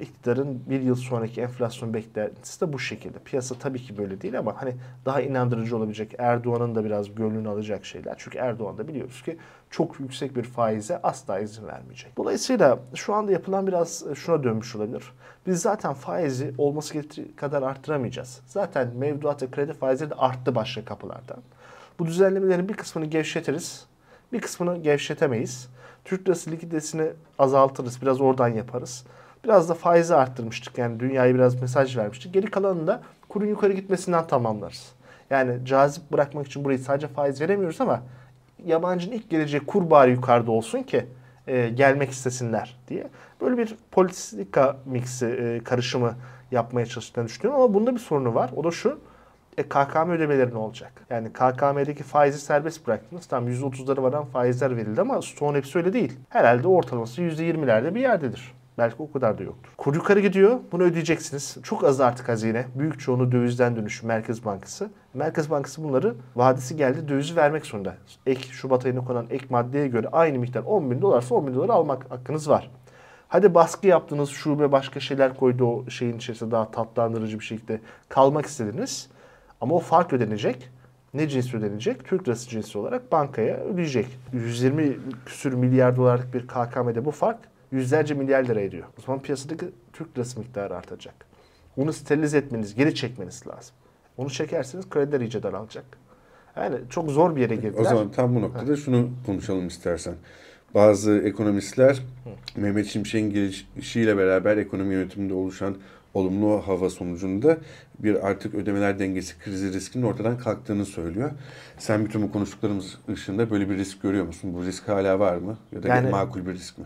iktidarın 0.00 0.62
bir 0.70 0.80
yıl 0.80 0.94
sonraki 0.94 1.40
enflasyon 1.40 1.94
beklentisi 1.94 2.60
de 2.60 2.72
bu 2.72 2.78
şekilde. 2.78 3.18
Piyasa 3.18 3.54
tabii 3.54 3.82
ki 3.82 3.98
böyle 3.98 4.20
değil 4.20 4.38
ama 4.38 4.62
hani 4.62 4.74
daha 5.04 5.20
inandırıcı 5.20 5.76
olabilecek 5.76 6.14
Erdoğan'ın 6.18 6.74
da 6.74 6.84
biraz 6.84 7.14
gönlünü 7.14 7.48
alacak 7.48 7.84
şeyler. 7.84 8.14
Çünkü 8.18 8.38
Erdoğan 8.38 8.78
da 8.78 8.88
biliyoruz 8.88 9.22
ki 9.22 9.36
çok 9.70 10.00
yüksek 10.00 10.36
bir 10.36 10.42
faize 10.42 11.02
asla 11.02 11.40
izin 11.40 11.66
vermeyecek. 11.66 12.16
Dolayısıyla 12.16 12.78
şu 12.94 13.14
anda 13.14 13.32
yapılan 13.32 13.66
biraz 13.66 14.04
şuna 14.14 14.44
dönmüş 14.44 14.76
olabilir. 14.76 15.12
Biz 15.46 15.62
zaten 15.62 15.94
faizi 15.94 16.54
olması 16.58 16.94
gerektiği 16.94 17.36
kadar 17.36 17.62
arttıramayacağız. 17.62 18.40
Zaten 18.46 18.88
mevduat 18.96 19.42
ve 19.42 19.50
kredi 19.50 19.72
faizleri 19.72 20.10
de 20.10 20.14
arttı 20.14 20.54
başka 20.54 20.84
kapılardan. 20.84 21.38
Bu 21.98 22.06
düzenlemelerin 22.06 22.68
bir 22.68 22.74
kısmını 22.74 23.06
gevşetiriz, 23.06 23.86
bir 24.32 24.40
kısmını 24.40 24.76
gevşetemeyiz. 24.76 25.68
Türk 26.04 26.28
lirası 26.28 26.50
likiditesini 26.50 27.06
azaltırız. 27.38 28.02
Biraz 28.02 28.20
oradan 28.20 28.48
yaparız. 28.48 29.04
Biraz 29.44 29.68
da 29.68 29.74
faizi 29.74 30.14
arttırmıştık. 30.14 30.78
Yani 30.78 31.00
dünyaya 31.00 31.34
biraz 31.34 31.60
mesaj 31.60 31.96
vermiştik. 31.96 32.34
Geri 32.34 32.46
kalanını 32.46 32.86
da 32.86 33.02
kurun 33.28 33.46
yukarı 33.46 33.72
gitmesinden 33.72 34.26
tamamlarız. 34.26 34.92
Yani 35.30 35.66
cazip 35.66 36.12
bırakmak 36.12 36.46
için 36.46 36.64
burayı 36.64 36.78
sadece 36.78 37.08
faiz 37.08 37.40
veremiyoruz 37.40 37.80
ama 37.80 38.02
yabancının 38.66 39.14
ilk 39.14 39.30
geleceği 39.30 39.60
kur 39.60 39.90
bari 39.90 40.10
yukarıda 40.10 40.50
olsun 40.50 40.82
ki 40.82 41.06
e, 41.46 41.68
gelmek 41.68 42.10
istesinler 42.10 42.76
diye. 42.88 43.06
Böyle 43.40 43.58
bir 43.58 43.76
politika 43.90 44.76
miksi, 44.86 45.26
e, 45.26 45.64
karışımı 45.64 46.14
yapmaya 46.50 46.86
çalıştığını 46.86 47.26
düşünüyorum 47.26 47.62
ama 47.62 47.74
bunda 47.74 47.94
bir 47.94 48.00
sorunu 48.00 48.34
var. 48.34 48.50
O 48.56 48.64
da 48.64 48.70
şu. 48.70 48.98
E, 49.60 49.62
KKM 49.62 50.10
ödemeleri 50.10 50.50
ne 50.50 50.58
olacak? 50.58 50.92
Yani 51.10 51.32
KKM'deki 51.32 52.02
faizi 52.02 52.38
serbest 52.38 52.86
bıraktınız. 52.86 53.26
Tam 53.26 53.48
%30'lara 53.48 54.02
varan 54.02 54.24
faizler 54.24 54.76
verildi 54.76 55.00
ama 55.00 55.22
stoğun 55.22 55.54
hepsi 55.54 55.78
öyle 55.78 55.92
değil. 55.92 56.18
Herhalde 56.28 56.68
ortalaması 56.68 57.22
%20'lerde 57.22 57.94
bir 57.94 58.00
yerdedir. 58.00 58.54
Belki 58.78 58.96
o 58.98 59.12
kadar 59.12 59.38
da 59.38 59.42
yoktur. 59.42 59.72
Kur 59.76 59.94
yukarı 59.94 60.20
gidiyor. 60.20 60.58
Bunu 60.72 60.82
ödeyeceksiniz. 60.82 61.56
Çok 61.62 61.84
az 61.84 62.00
artık 62.00 62.28
hazine. 62.28 62.64
Büyük 62.74 63.00
çoğunu 63.00 63.32
dövizden 63.32 63.76
dönüşü 63.76 64.06
Merkez 64.06 64.44
Bankası. 64.44 64.90
Merkez 65.14 65.50
Bankası 65.50 65.84
bunları 65.84 66.14
vadesi 66.36 66.76
geldi 66.76 67.08
dövizi 67.08 67.36
vermek 67.36 67.66
zorunda. 67.66 67.94
Ek 68.26 68.48
Şubat 68.50 68.86
ayına 68.86 69.04
konan 69.04 69.26
ek 69.30 69.46
maddeye 69.50 69.88
göre 69.88 70.08
aynı 70.12 70.38
miktar 70.38 70.62
10 70.62 70.90
bin 70.90 71.02
dolarsa 71.02 71.34
10 71.34 71.46
bin 71.46 71.54
dolar 71.54 71.68
almak 71.68 72.10
hakkınız 72.10 72.48
var. 72.48 72.70
Hadi 73.28 73.54
baskı 73.54 73.86
yaptınız, 73.86 74.30
şube 74.30 74.72
başka 74.72 75.00
şeyler 75.00 75.36
koydu 75.36 75.66
o 75.66 75.90
şeyin 75.90 76.16
içerisinde 76.16 76.50
daha 76.50 76.70
tatlandırıcı 76.70 77.38
bir 77.38 77.44
şekilde 77.44 77.80
kalmak 78.08 78.46
istediniz. 78.46 79.08
Ama 79.60 79.74
o 79.74 79.78
fark 79.78 80.12
ödenecek. 80.12 80.70
Ne 81.14 81.28
cins 81.28 81.54
ödenecek? 81.54 82.04
Türk 82.04 82.28
lirası 82.28 82.48
cinsi 82.48 82.78
olarak 82.78 83.12
bankaya 83.12 83.56
ödeyecek. 83.56 84.06
120 84.32 84.96
küsür 85.26 85.52
milyar 85.52 85.96
dolarlık 85.96 86.34
bir 86.34 86.46
KKM'de 86.46 87.04
bu 87.04 87.10
fark 87.10 87.38
yüzlerce 87.72 88.14
milyar 88.14 88.44
lira 88.44 88.60
ediyor. 88.60 88.86
O 88.98 89.02
zaman 89.02 89.22
piyasadaki 89.22 89.66
Türk 89.92 90.16
lirası 90.18 90.38
miktarı 90.38 90.76
artacak. 90.76 91.14
Onu 91.76 91.92
sterilize 91.92 92.38
etmeniz, 92.38 92.74
geri 92.74 92.94
çekmeniz 92.94 93.46
lazım. 93.46 93.74
Onu 94.16 94.30
çekerseniz 94.30 94.90
krediler 94.90 95.20
iyice 95.20 95.42
daralacak. 95.42 95.84
Yani 96.56 96.76
çok 96.90 97.10
zor 97.10 97.36
bir 97.36 97.40
yere 97.40 97.54
girdiler. 97.54 97.80
O 97.80 97.84
zaman 97.84 98.10
tam 98.10 98.34
bu 98.34 98.40
noktada 98.40 98.76
şunu 98.76 99.10
konuşalım 99.26 99.66
istersen. 99.66 100.14
Bazı 100.74 101.18
ekonomistler 101.18 102.02
Mehmet 102.56 102.86
Şimşek'in 102.86 103.30
gelişiyle 103.30 104.16
beraber 104.16 104.56
ekonomi 104.56 104.94
yönetiminde 104.94 105.34
oluşan 105.34 105.76
olumlu 106.14 106.62
hava 106.66 106.90
sonucunda 106.90 107.58
bir 107.98 108.26
artık 108.28 108.54
ödemeler 108.54 108.98
dengesi 108.98 109.38
krizi 109.38 109.72
riskinin 109.72 110.02
ortadan 110.06 110.38
kalktığını 110.38 110.84
söylüyor. 110.86 111.30
Sen 111.78 112.04
bütün 112.04 112.22
bu 112.22 112.32
konuştuklarımız 112.32 112.98
ışığında 113.08 113.50
böyle 113.50 113.70
bir 113.70 113.76
risk 113.76 114.02
görüyor 114.02 114.26
musun? 114.26 114.54
Bu 114.54 114.64
risk 114.64 114.88
hala 114.88 115.18
var 115.18 115.36
mı? 115.36 115.56
Ya 115.72 115.82
da 115.82 115.88
Yani- 115.88 116.10
makul 116.10 116.46
bir 116.46 116.54
risk 116.54 116.78
mi? 116.78 116.84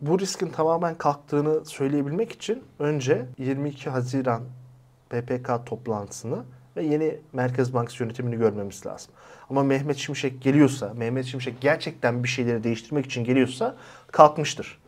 bu 0.00 0.18
riskin 0.20 0.48
tamamen 0.48 0.94
kalktığını 0.94 1.64
söyleyebilmek 1.64 2.32
için 2.32 2.62
önce 2.78 3.26
22 3.38 3.90
Haziran 3.90 4.42
PPK 5.10 5.64
toplantısını 5.66 6.38
ve 6.76 6.82
yeni 6.84 7.18
Merkez 7.32 7.74
Bankası 7.74 8.02
yönetimini 8.02 8.36
görmemiz 8.36 8.86
lazım. 8.86 9.12
Ama 9.50 9.62
Mehmet 9.62 9.96
Şimşek 9.96 10.42
geliyorsa, 10.42 10.94
Mehmet 10.96 11.24
Şimşek 11.24 11.60
gerçekten 11.60 12.22
bir 12.24 12.28
şeyleri 12.28 12.64
değiştirmek 12.64 13.06
için 13.06 13.24
geliyorsa 13.24 13.76
kalkmıştır. 14.12 14.78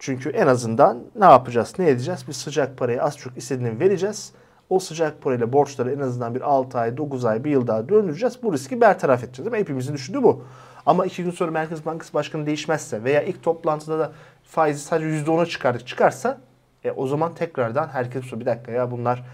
Çünkü 0.00 0.30
en 0.30 0.46
azından 0.46 1.04
ne 1.18 1.24
yapacağız, 1.24 1.74
ne 1.78 1.88
edeceğiz? 1.88 2.28
Bir 2.28 2.32
sıcak 2.32 2.76
parayı 2.76 3.02
az 3.02 3.18
çok 3.18 3.36
istediğini 3.36 3.80
vereceğiz. 3.80 4.32
O 4.70 4.78
sıcak 4.78 5.22
parayla 5.22 5.52
borçları 5.52 5.92
en 5.92 6.00
azından 6.00 6.34
bir 6.34 6.40
6 6.40 6.78
ay, 6.78 6.96
9 6.96 7.24
ay, 7.24 7.44
bir 7.44 7.50
yıl 7.50 7.66
daha 7.66 7.88
döndüreceğiz. 7.88 8.42
Bu 8.42 8.52
riski 8.52 8.80
bertaraf 8.80 9.24
edeceğiz. 9.24 9.46
Değil 9.46 9.56
mi? 9.56 9.60
Hepimizin 9.60 9.94
düşündüğü 9.94 10.22
bu. 10.22 10.44
Ama 10.86 11.06
iki 11.06 11.24
gün 11.24 11.30
sonra 11.30 11.50
Merkez 11.50 11.86
Bankası 11.86 12.14
Başkanı 12.14 12.46
değişmezse 12.46 13.04
veya 13.04 13.22
ilk 13.22 13.42
toplantıda 13.42 13.98
da 13.98 14.12
faizi 14.44 14.80
sadece 14.80 15.06
%10'a 15.06 15.46
çıkardık 15.46 15.86
çıkarsa 15.86 16.40
e, 16.84 16.90
o 16.90 17.06
zaman 17.06 17.34
tekrardan 17.34 17.88
herkes 17.88 18.32
bir 18.32 18.46
dakika 18.46 18.72
ya 18.72 18.90
bunlar 18.90 19.24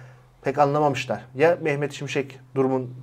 pek 0.42 0.58
anlamamışlar. 0.58 1.24
Ya 1.34 1.58
Mehmet 1.62 1.92
Şimşek 1.92 2.40
durumun 2.54 2.94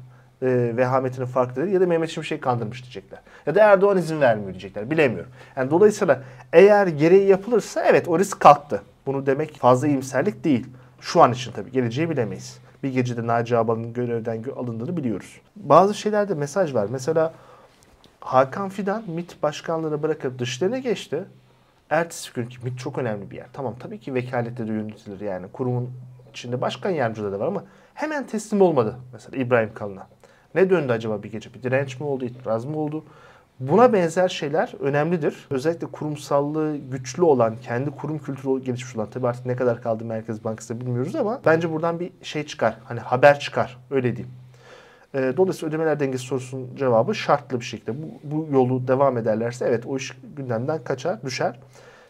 e, 0.43 0.77
vehametinin 0.77 1.25
farklı 1.25 1.61
değil 1.61 1.73
ya 1.73 1.81
da 1.81 1.85
Mehmet 1.85 2.09
Şimşek 2.09 2.41
kandırmış 2.41 2.83
diyecekler. 2.83 3.19
Ya 3.45 3.55
da 3.55 3.63
Erdoğan 3.63 3.97
izin 3.97 4.21
vermiyor 4.21 4.49
diyecekler. 4.49 4.91
Bilemiyorum. 4.91 5.31
Yani 5.55 5.71
dolayısıyla 5.71 6.21
eğer 6.53 6.87
gereği 6.87 7.27
yapılırsa 7.27 7.83
evet 7.85 8.07
o 8.07 8.19
risk 8.19 8.39
kalktı. 8.39 8.81
Bunu 9.05 9.25
demek 9.25 9.57
fazla 9.57 9.87
iyimserlik 9.87 10.43
değil. 10.43 10.67
Şu 11.01 11.21
an 11.21 11.31
için 11.31 11.51
tabii 11.51 11.71
geleceği 11.71 12.09
bilemeyiz. 12.09 12.59
Bir 12.83 12.93
gecede 12.93 13.27
Naci 13.27 13.57
Ağbal'ın 13.57 13.93
görevden 13.93 14.37
gö- 14.37 14.53
alındığını 14.55 14.97
biliyoruz. 14.97 15.39
Bazı 15.55 15.93
şeylerde 15.93 16.33
mesaj 16.33 16.73
var. 16.73 16.87
Mesela 16.91 17.33
Hakan 18.19 18.69
Fidan 18.69 19.03
MİT 19.07 19.43
başkanlığını 19.43 20.03
bırakıp 20.03 20.39
dışlarına 20.39 20.77
geçti. 20.77 21.23
Ertesi 21.89 22.33
gün 22.33 22.45
ki 22.45 22.57
MİT 22.63 22.79
çok 22.79 22.97
önemli 22.97 23.31
bir 23.31 23.35
yer. 23.35 23.47
Tamam 23.53 23.75
tabii 23.79 23.99
ki 23.99 24.13
vekalette 24.13 24.67
de 24.67 24.71
yönetilir 24.71 25.21
yani. 25.21 25.47
Kurumun 25.53 25.91
içinde 26.29 26.61
başkan 26.61 26.89
yardımcıları 26.89 27.31
da 27.31 27.39
var 27.39 27.47
ama 27.47 27.63
hemen 27.93 28.27
teslim 28.27 28.61
olmadı 28.61 28.95
mesela 29.13 29.43
İbrahim 29.43 29.73
Kalın'a. 29.73 30.07
Ne 30.55 30.69
döndü 30.69 30.91
acaba 30.91 31.23
bir 31.23 31.31
gece? 31.31 31.53
Bir 31.53 31.63
direnç 31.63 31.99
mi 31.99 32.05
oldu, 32.05 32.25
itiraz 32.25 32.65
mı 32.65 32.77
oldu? 32.77 33.03
Buna 33.59 33.93
benzer 33.93 34.29
şeyler 34.29 34.73
önemlidir. 34.79 35.47
Özellikle 35.49 35.87
kurumsallığı 35.87 36.77
güçlü 36.77 37.23
olan, 37.23 37.55
kendi 37.63 37.91
kurum 37.91 38.19
kültürü 38.19 38.63
gelişmiş 38.63 38.95
olan, 38.95 39.09
tabii 39.09 39.27
artık 39.27 39.45
ne 39.45 39.55
kadar 39.55 39.81
kaldı 39.81 40.05
Merkez 40.05 40.43
Bankası'da 40.43 40.81
bilmiyoruz 40.81 41.15
ama 41.15 41.41
bence 41.45 41.71
buradan 41.71 41.99
bir 41.99 42.11
şey 42.21 42.45
çıkar. 42.45 42.77
Hani 42.83 42.99
haber 42.99 43.39
çıkar, 43.39 43.77
öyle 43.91 44.15
diyeyim. 44.15 44.35
E, 45.13 45.33
dolayısıyla 45.37 45.69
ödemeler 45.69 45.99
dengesi 45.99 46.23
sorusunun 46.23 46.75
cevabı 46.75 47.15
şartlı 47.15 47.59
bir 47.59 47.65
şekilde. 47.65 48.03
Bu, 48.03 48.07
bu 48.23 48.47
yolu 48.51 48.87
devam 48.87 49.17
ederlerse 49.17 49.65
evet 49.65 49.85
o 49.85 49.97
iş 49.97 50.17
gündemden 50.37 50.83
kaçar, 50.83 51.23
düşer. 51.23 51.59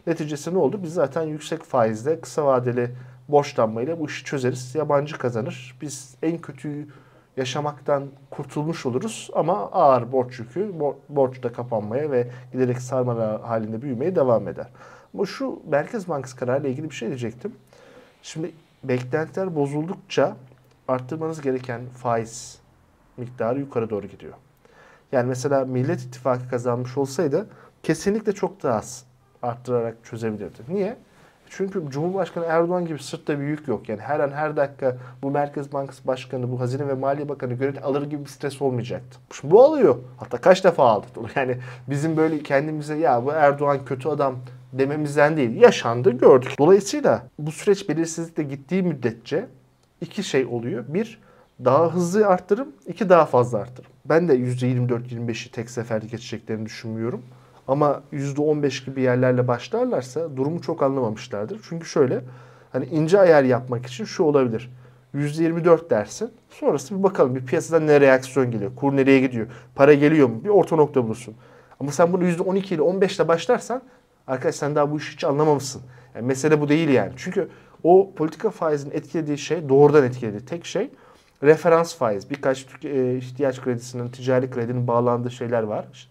Neticesi 0.06 0.54
ne 0.54 0.58
oldu? 0.58 0.80
Biz 0.82 0.94
zaten 0.94 1.22
yüksek 1.22 1.62
faizle, 1.62 2.20
kısa 2.20 2.46
vadeli 2.46 2.90
borçlanmayla 3.28 4.00
bu 4.00 4.06
işi 4.06 4.24
çözeriz. 4.24 4.74
Yabancı 4.74 5.18
kazanır. 5.18 5.78
Biz 5.80 6.14
en 6.22 6.38
kötüyü 6.38 6.88
yaşamaktan 7.36 8.06
kurtulmuş 8.30 8.86
oluruz 8.86 9.30
ama 9.34 9.70
ağır 9.72 10.12
borç 10.12 10.38
yükü 10.38 10.60
bor- 10.60 10.94
borç 11.08 11.42
da 11.42 11.52
kapanmaya 11.52 12.10
ve 12.10 12.28
giderek 12.52 12.78
sarmalar 12.80 13.40
halinde 13.40 13.82
büyümeye 13.82 14.16
devam 14.16 14.48
eder. 14.48 14.66
Ama 15.14 15.26
şu 15.26 15.62
Merkez 15.68 16.08
Bankası 16.08 16.36
kararıyla 16.36 16.68
ilgili 16.68 16.90
bir 16.90 16.94
şey 16.94 17.08
diyecektim. 17.08 17.52
Şimdi 18.22 18.52
beklentiler 18.84 19.56
bozuldukça 19.56 20.36
arttırmanız 20.88 21.40
gereken 21.40 21.80
faiz 21.96 22.58
miktarı 23.16 23.60
yukarı 23.60 23.90
doğru 23.90 24.06
gidiyor. 24.06 24.32
Yani 25.12 25.28
mesela 25.28 25.64
Millet 25.64 26.00
İttifakı 26.00 26.48
kazanmış 26.48 26.98
olsaydı 26.98 27.46
kesinlikle 27.82 28.32
çok 28.32 28.62
daha 28.62 28.78
az 28.78 29.04
arttırarak 29.42 29.96
çözebilirdi. 30.04 30.58
Niye? 30.68 30.96
Çünkü 31.56 31.82
Cumhurbaşkanı 31.90 32.44
Erdoğan 32.44 32.86
gibi 32.86 33.02
sırtta 33.02 33.40
bir 33.40 33.44
yük 33.44 33.68
yok. 33.68 33.88
Yani 33.88 34.00
her 34.00 34.20
an 34.20 34.30
her 34.30 34.56
dakika 34.56 34.96
bu 35.22 35.30
Merkez 35.30 35.72
Bankası 35.72 36.06
Başkanı, 36.06 36.52
bu 36.52 36.60
Hazine 36.60 36.88
ve 36.88 36.94
Maliye 36.94 37.28
Bakanı 37.28 37.54
görev 37.54 37.82
alır 37.82 38.02
gibi 38.02 38.24
bir 38.24 38.30
stres 38.30 38.62
olmayacaktı. 38.62 39.18
Şimdi 39.32 39.54
bu 39.54 39.62
alıyor. 39.62 39.96
Hatta 40.16 40.38
kaç 40.38 40.64
defa 40.64 40.84
aldı. 40.84 41.06
Yani 41.36 41.56
bizim 41.88 42.16
böyle 42.16 42.42
kendimize 42.42 42.96
ya 42.96 43.24
bu 43.24 43.32
Erdoğan 43.32 43.84
kötü 43.84 44.08
adam 44.08 44.36
dememizden 44.72 45.36
değil. 45.36 45.60
Yaşandı 45.60 46.10
gördük. 46.10 46.54
Dolayısıyla 46.58 47.22
bu 47.38 47.52
süreç 47.52 47.88
belirsizlikle 47.88 48.42
gittiği 48.42 48.82
müddetçe 48.82 49.46
iki 50.00 50.22
şey 50.22 50.46
oluyor. 50.46 50.84
Bir, 50.88 51.20
daha 51.64 51.94
hızlı 51.94 52.26
arttırım, 52.26 52.68
iki 52.86 53.08
daha 53.08 53.26
fazla 53.26 53.58
arttırım. 53.58 53.90
Ben 54.04 54.28
de 54.28 54.36
%24-25'i 54.36 55.50
tek 55.50 55.70
seferde 55.70 56.06
geçeceklerini 56.06 56.66
düşünmüyorum. 56.66 57.22
Ama 57.68 58.02
%15 58.12 58.84
gibi 58.84 59.00
yerlerle 59.00 59.48
başlarlarsa 59.48 60.36
durumu 60.36 60.60
çok 60.62 60.82
anlamamışlardır. 60.82 61.60
Çünkü 61.68 61.86
şöyle 61.86 62.20
hani 62.72 62.86
ince 62.86 63.20
ayar 63.20 63.44
yapmak 63.44 63.86
için 63.86 64.04
şu 64.04 64.22
olabilir. 64.22 64.70
%24 65.14 65.90
dersin. 65.90 66.30
Sonrası 66.50 66.98
bir 66.98 67.02
bakalım 67.02 67.34
bir 67.34 67.46
piyasadan 67.46 67.86
ne 67.86 68.00
reaksiyon 68.00 68.50
geliyor. 68.50 68.70
Kur 68.76 68.96
nereye 68.96 69.20
gidiyor? 69.20 69.46
Para 69.74 69.94
geliyor 69.94 70.28
mu? 70.28 70.44
Bir 70.44 70.48
orta 70.48 70.76
nokta 70.76 71.04
bulursun. 71.04 71.34
Ama 71.80 71.92
sen 71.92 72.12
bunu 72.12 72.24
%12 72.24 72.74
ile 72.74 72.82
15 72.82 73.16
ile 73.16 73.28
başlarsan 73.28 73.82
arkadaş 74.26 74.54
sen 74.54 74.74
daha 74.74 74.90
bu 74.90 74.96
işi 74.98 75.12
hiç 75.12 75.24
anlamamışsın. 75.24 75.82
Yani 76.14 76.26
mesele 76.26 76.60
bu 76.60 76.68
değil 76.68 76.88
yani. 76.88 77.12
Çünkü 77.16 77.48
o 77.82 78.10
politika 78.16 78.50
faizinin 78.50 78.94
etkilediği 78.94 79.38
şey 79.38 79.68
doğrudan 79.68 80.04
etkilediği 80.04 80.44
tek 80.44 80.64
şey 80.64 80.90
referans 81.42 81.96
faiz. 81.96 82.30
Birkaç 82.30 82.66
e, 82.84 83.16
ihtiyaç 83.16 83.60
kredisinin, 83.60 84.08
ticari 84.08 84.50
kredinin 84.50 84.86
bağlandığı 84.86 85.30
şeyler 85.30 85.62
var. 85.62 86.08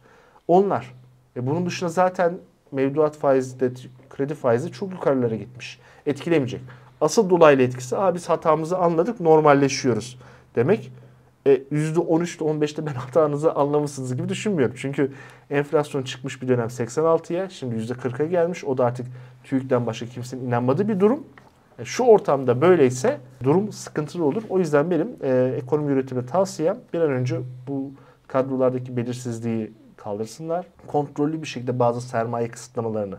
Onlar. 0.48 0.94
E 1.36 1.48
bunun 1.48 1.66
dışında 1.66 1.90
zaten 1.90 2.38
mevduat 2.72 3.18
faizi 3.18 3.60
de 3.60 3.72
kredi 4.10 4.36
faizi 4.36 4.72
çok 4.72 4.92
yukarılara 4.92 5.36
gitmiş. 5.36 5.80
Etkilemeyecek. 6.06 6.62
Asıl 7.02 7.30
dolaylı 7.30 7.62
etkisi 7.62 7.98
Aa, 7.98 8.16
biz 8.16 8.30
hatamızı 8.30 8.78
anladık 8.78 9.20
normalleşiyoruz 9.20 10.20
demek. 10.56 10.92
E, 11.48 11.56
%13'te 11.72 12.46
15'te 12.46 12.86
ben 12.86 12.94
hatanızı 12.94 13.54
anlamışsınız 13.54 14.16
gibi 14.16 14.30
düşünmüyorum. 14.30 14.76
Çünkü 14.78 15.12
enflasyon 15.50 16.04
çıkmış 16.04 16.42
bir 16.42 16.48
dönem 16.48 16.68
86'ya 16.68 17.50
şimdi 17.50 17.76
%40'a 17.76 18.26
gelmiş. 18.26 18.64
O 18.66 18.78
da 18.78 18.86
artık 18.86 19.08
TÜİK'ten 19.44 19.86
başka 19.86 20.06
kimsenin 20.06 20.48
inanmadığı 20.48 20.88
bir 20.88 21.00
durum. 21.00 21.24
E, 21.80 21.86
Şu 21.86 22.04
ortamda 22.04 22.62
böyleyse 22.62 23.18
durum 23.44 23.72
sıkıntılı 23.72 24.26
olur. 24.26 24.44
O 24.50 24.60
yüzden 24.60 24.92
benim 24.92 25.10
e, 25.24 25.54
ekonomi 25.58 25.92
yönetimine 25.92 26.26
tavsiyem 26.26 26.78
bir 26.94 27.02
an 27.02 27.12
önce 27.12 27.40
bu 27.68 27.92
kadrolardaki 28.28 28.98
belirsizliği 28.98 29.72
kaldırsınlar. 30.04 30.66
Kontrollü 30.88 31.42
bir 31.42 31.48
şekilde 31.48 31.80
bazı 31.80 32.02
sermaye 32.02 32.48
kısıtlamalarını 32.48 33.18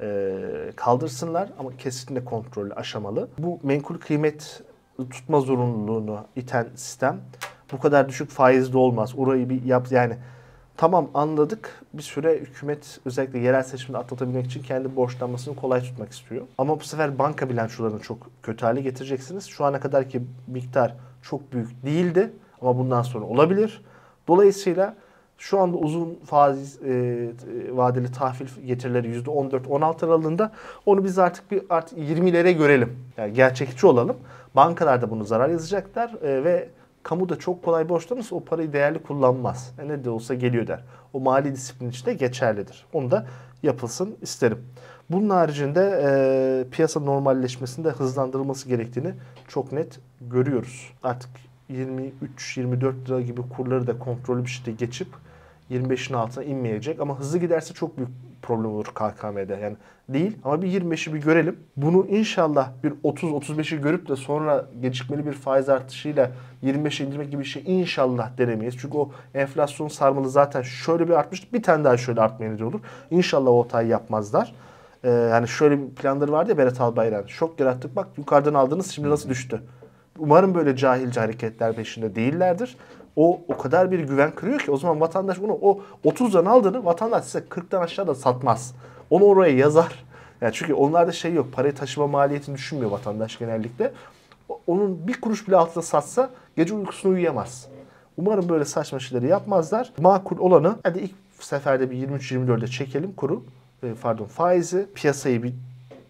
e, 0.00 0.72
kaldırsınlar 0.76 1.48
ama 1.58 1.76
kesinlikle 1.76 2.24
kontrollü, 2.24 2.74
aşamalı. 2.74 3.28
Bu 3.38 3.60
menkul 3.62 3.98
kıymet 3.98 4.62
tutma 5.10 5.40
zorunluluğunu 5.40 6.24
iten 6.36 6.66
sistem 6.74 7.20
bu 7.72 7.78
kadar 7.78 8.08
düşük 8.08 8.30
faizli 8.30 8.76
olmaz. 8.76 9.14
Orayı 9.16 9.48
bir 9.48 9.62
yap 9.62 9.86
yani 9.90 10.16
tamam 10.76 11.10
anladık. 11.14 11.84
Bir 11.94 12.02
süre 12.02 12.38
hükümet 12.38 13.00
özellikle 13.04 13.38
yerel 13.38 13.62
seçimde 13.62 13.98
atlatabilmek 13.98 14.46
için 14.46 14.62
kendi 14.62 14.96
borçlanmasını 14.96 15.56
kolay 15.56 15.80
tutmak 15.80 16.12
istiyor. 16.12 16.42
Ama 16.58 16.80
bu 16.80 16.84
sefer 16.84 17.18
banka 17.18 17.48
bilançolarını 17.48 18.00
çok 18.00 18.18
kötü 18.42 18.64
hale 18.64 18.80
getireceksiniz. 18.80 19.46
Şu 19.46 19.64
ana 19.64 19.80
kadarki 19.80 20.22
miktar 20.46 20.94
çok 21.22 21.52
büyük 21.52 21.84
değildi 21.84 22.32
ama 22.60 22.78
bundan 22.78 23.02
sonra 23.02 23.24
olabilir. 23.24 23.82
Dolayısıyla 24.28 24.94
şu 25.40 25.60
anda 25.60 25.76
uzun 25.76 26.18
faiz 26.24 26.82
e, 26.82 27.28
vadeli 27.70 28.12
tahvil 28.12 28.46
getirileri 28.66 29.22
%14-16 29.22 30.06
aralığında 30.06 30.52
onu 30.86 31.04
biz 31.04 31.18
artık 31.18 31.50
bir 31.50 31.62
artık 31.70 31.98
20'lere 31.98 32.52
görelim. 32.52 32.98
Yani 33.16 33.32
gerçekçi 33.32 33.86
olalım. 33.86 34.16
Bankalar 34.56 35.02
da 35.02 35.10
bunu 35.10 35.24
zarar 35.24 35.48
yazacaklar 35.48 36.10
e, 36.22 36.44
ve 36.44 36.68
kamu 37.02 37.28
da 37.28 37.38
çok 37.38 37.64
kolay 37.64 37.88
borçlanırsa 37.88 38.36
o 38.36 38.44
parayı 38.44 38.72
değerli 38.72 38.98
kullanmaz. 38.98 39.74
E 39.78 39.88
ne 39.88 40.04
de 40.04 40.10
olsa 40.10 40.34
geliyor 40.34 40.66
der. 40.66 40.84
O 41.12 41.20
mali 41.20 41.52
disiplin 41.52 41.90
içinde 41.90 42.14
geçerlidir. 42.14 42.86
Onu 42.92 43.10
da 43.10 43.26
yapılsın 43.62 44.16
isterim. 44.22 44.58
Bunun 45.10 45.30
haricinde 45.30 46.00
e, 46.04 46.70
piyasa 46.70 47.00
normalleşmesinde 47.00 47.88
hızlandırılması 47.88 48.68
gerektiğini 48.68 49.12
çok 49.48 49.72
net 49.72 50.00
görüyoruz. 50.20 50.92
Artık 51.02 51.30
23-24 51.70 53.08
lira 53.08 53.20
gibi 53.20 53.40
kurları 53.56 53.86
da 53.86 53.98
kontrollü 53.98 54.44
bir 54.44 54.50
şekilde 54.50 54.84
geçip 54.84 55.08
25'in 55.70 56.14
altına 56.14 56.44
inmeyecek 56.44 57.00
ama 57.00 57.18
hızlı 57.18 57.38
giderse 57.38 57.74
çok 57.74 57.96
büyük 57.96 58.10
problem 58.42 58.70
olur 58.70 58.84
KKM'de. 58.84 59.58
Yani 59.62 59.76
değil 60.08 60.38
ama 60.44 60.62
bir 60.62 60.80
25'i 60.80 61.14
bir 61.14 61.20
görelim. 61.20 61.56
Bunu 61.76 62.06
inşallah 62.06 62.70
bir 62.84 62.90
30-35'i 62.90 63.80
görüp 63.80 64.08
de 64.08 64.16
sonra 64.16 64.66
gecikmeli 64.82 65.26
bir 65.26 65.32
faiz 65.32 65.68
artışıyla 65.68 66.30
25'e 66.62 67.06
indirmek 67.06 67.30
gibi 67.30 67.40
bir 67.40 67.46
şey 67.46 67.62
inşallah 67.66 68.38
denemeyiz. 68.38 68.74
Çünkü 68.78 68.98
o 68.98 69.10
enflasyon 69.34 69.88
sarmalı 69.88 70.30
zaten 70.30 70.62
şöyle 70.62 71.08
bir 71.08 71.12
artmış 71.12 71.52
bir 71.52 71.62
tane 71.62 71.84
daha 71.84 71.96
şöyle 71.96 72.20
artmaya 72.20 72.52
neden 72.52 72.64
olur. 72.64 72.80
İnşallah 73.10 73.50
o 73.50 73.64
hatayı 73.64 73.88
yapmazlar. 73.88 74.54
Ee, 75.04 75.10
yani 75.10 75.48
şöyle 75.48 75.78
bir 75.78 75.94
planları 75.94 76.32
vardı 76.32 76.50
ya 76.50 76.58
Berat 76.58 76.80
Albayrak'ın. 76.80 77.28
Şok 77.28 77.60
yarattık 77.60 77.96
bak 77.96 78.08
yukarıdan 78.16 78.54
aldınız 78.54 78.90
şimdi 78.90 79.10
nasıl 79.10 79.28
düştü. 79.28 79.62
Umarım 80.18 80.54
böyle 80.54 80.76
cahilce 80.76 81.20
hareketler 81.20 81.72
peşinde 81.72 82.14
değillerdir. 82.14 82.76
O 83.20 83.40
o 83.48 83.56
kadar 83.56 83.90
bir 83.90 84.00
güven 84.00 84.30
kırıyor 84.34 84.60
ki 84.60 84.70
o 84.70 84.76
zaman 84.76 85.00
vatandaş 85.00 85.42
bunu 85.42 85.52
o 85.52 85.80
30'dan 86.04 86.44
aldığını 86.44 86.84
vatandaş 86.84 87.24
size 87.24 87.38
40'tan 87.38 87.82
aşağıda 87.82 88.14
satmaz. 88.14 88.74
Onu 89.10 89.24
oraya 89.24 89.56
yazar. 89.56 90.04
Yani 90.40 90.52
çünkü 90.52 90.74
onlarda 90.74 91.12
şey 91.12 91.32
yok. 91.34 91.52
Parayı 91.52 91.74
taşıma 91.74 92.06
maliyetini 92.06 92.56
düşünmüyor 92.56 92.90
vatandaş 92.90 93.38
genellikle. 93.38 93.92
Onun 94.66 95.08
bir 95.08 95.20
kuruş 95.20 95.48
bile 95.48 95.56
altında 95.56 95.82
satsa 95.82 96.30
gece 96.56 96.74
uykusunu 96.74 97.12
uyuyamaz. 97.12 97.68
Umarım 98.16 98.48
böyle 98.48 98.64
saçma 98.64 98.98
şeyleri 98.98 99.26
yapmazlar. 99.30 99.92
Makul 99.98 100.38
olanı 100.38 100.76
hadi 100.82 100.98
ilk 100.98 101.14
seferde 101.40 101.90
bir 101.90 102.08
23-24'e 102.08 102.66
çekelim 102.66 103.12
kuru. 103.12 103.44
e, 103.82 103.94
Pardon 104.02 104.24
faizi. 104.24 104.86
Piyasayı 104.94 105.42
bir 105.42 105.54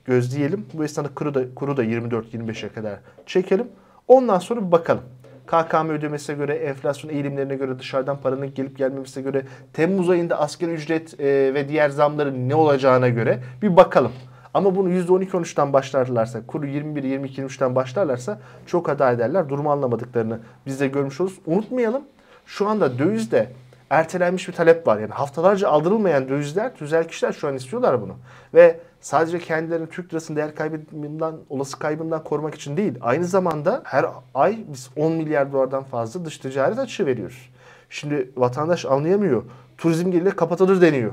gözleyelim. 0.05 0.67
Bu 0.75 0.85
esnada 0.85 1.09
kuru 1.15 1.35
da, 1.35 1.55
kuru 1.55 1.77
da 1.77 1.85
24-25'e 1.85 2.69
kadar 2.69 2.99
çekelim. 3.27 3.69
Ondan 4.09 4.39
sonra 4.39 4.67
bir 4.67 4.73
bakalım. 4.73 5.03
KKM 5.51 5.91
ödemesine 5.91 6.37
göre, 6.37 6.55
enflasyon 6.55 7.11
eğilimlerine 7.11 7.55
göre, 7.55 7.79
dışarıdan 7.79 8.17
paranın 8.21 8.55
gelip 8.55 8.79
gelmemesine 8.79 9.23
göre, 9.23 9.43
Temmuz 9.73 10.11
ayında 10.11 10.41
asgari 10.41 10.71
ücret 10.71 11.21
e, 11.21 11.55
ve 11.55 11.69
diğer 11.69 11.91
zamların 11.91 12.49
ne 12.49 12.55
olacağına 12.55 13.09
göre 13.09 13.39
bir 13.63 13.77
bakalım. 13.77 14.13
Ama 14.55 14.77
bunu 14.77 14.91
%12-13'ten 14.91 15.73
başlarlarsa, 15.73 16.47
kuru 16.47 16.67
21-22-23'ten 16.67 17.75
başlarlarsa 17.75 18.41
çok 18.67 18.89
hata 18.89 19.13
ederler. 19.13 19.49
Durumu 19.49 19.71
anlamadıklarını 19.71 20.39
biz 20.67 20.81
de 20.81 20.87
görmüş 20.87 21.21
oluruz. 21.21 21.39
Unutmayalım 21.47 22.03
şu 22.47 22.69
anda 22.69 22.99
dövizde 22.99 23.49
ertelenmiş 23.91 24.49
bir 24.49 24.53
talep 24.53 24.87
var. 24.87 24.99
Yani 24.99 25.13
haftalarca 25.13 25.69
aldırılmayan 25.69 26.29
dövizler, 26.29 26.75
tüzel 26.75 27.09
kişiler 27.09 27.33
şu 27.33 27.49
an 27.49 27.55
istiyorlar 27.55 28.03
bunu. 28.03 28.17
Ve 28.55 28.81
sadece 29.01 29.39
kendilerini 29.39 29.89
Türk 29.89 30.13
lirasının 30.13 30.37
değer 30.37 30.55
kaybından, 30.55 31.37
olası 31.49 31.79
kaybından 31.79 32.25
korumak 32.25 32.55
için 32.55 32.77
değil. 32.77 32.95
Aynı 33.01 33.25
zamanda 33.25 33.83
her 33.85 34.07
ay 34.35 34.59
biz 34.69 34.91
10 34.97 35.13
milyar 35.13 35.53
dolardan 35.53 35.85
fazla 35.85 36.25
dış 36.25 36.39
ticaret 36.39 36.79
açığı 36.79 37.07
veriyoruz. 37.07 37.51
Şimdi 37.91 38.31
vatandaş 38.37 38.85
anlayamıyor. 38.85 39.43
Turizm 39.79 40.11
geliri 40.11 40.31
kapatılır 40.31 40.81
deniyor. 40.81 41.13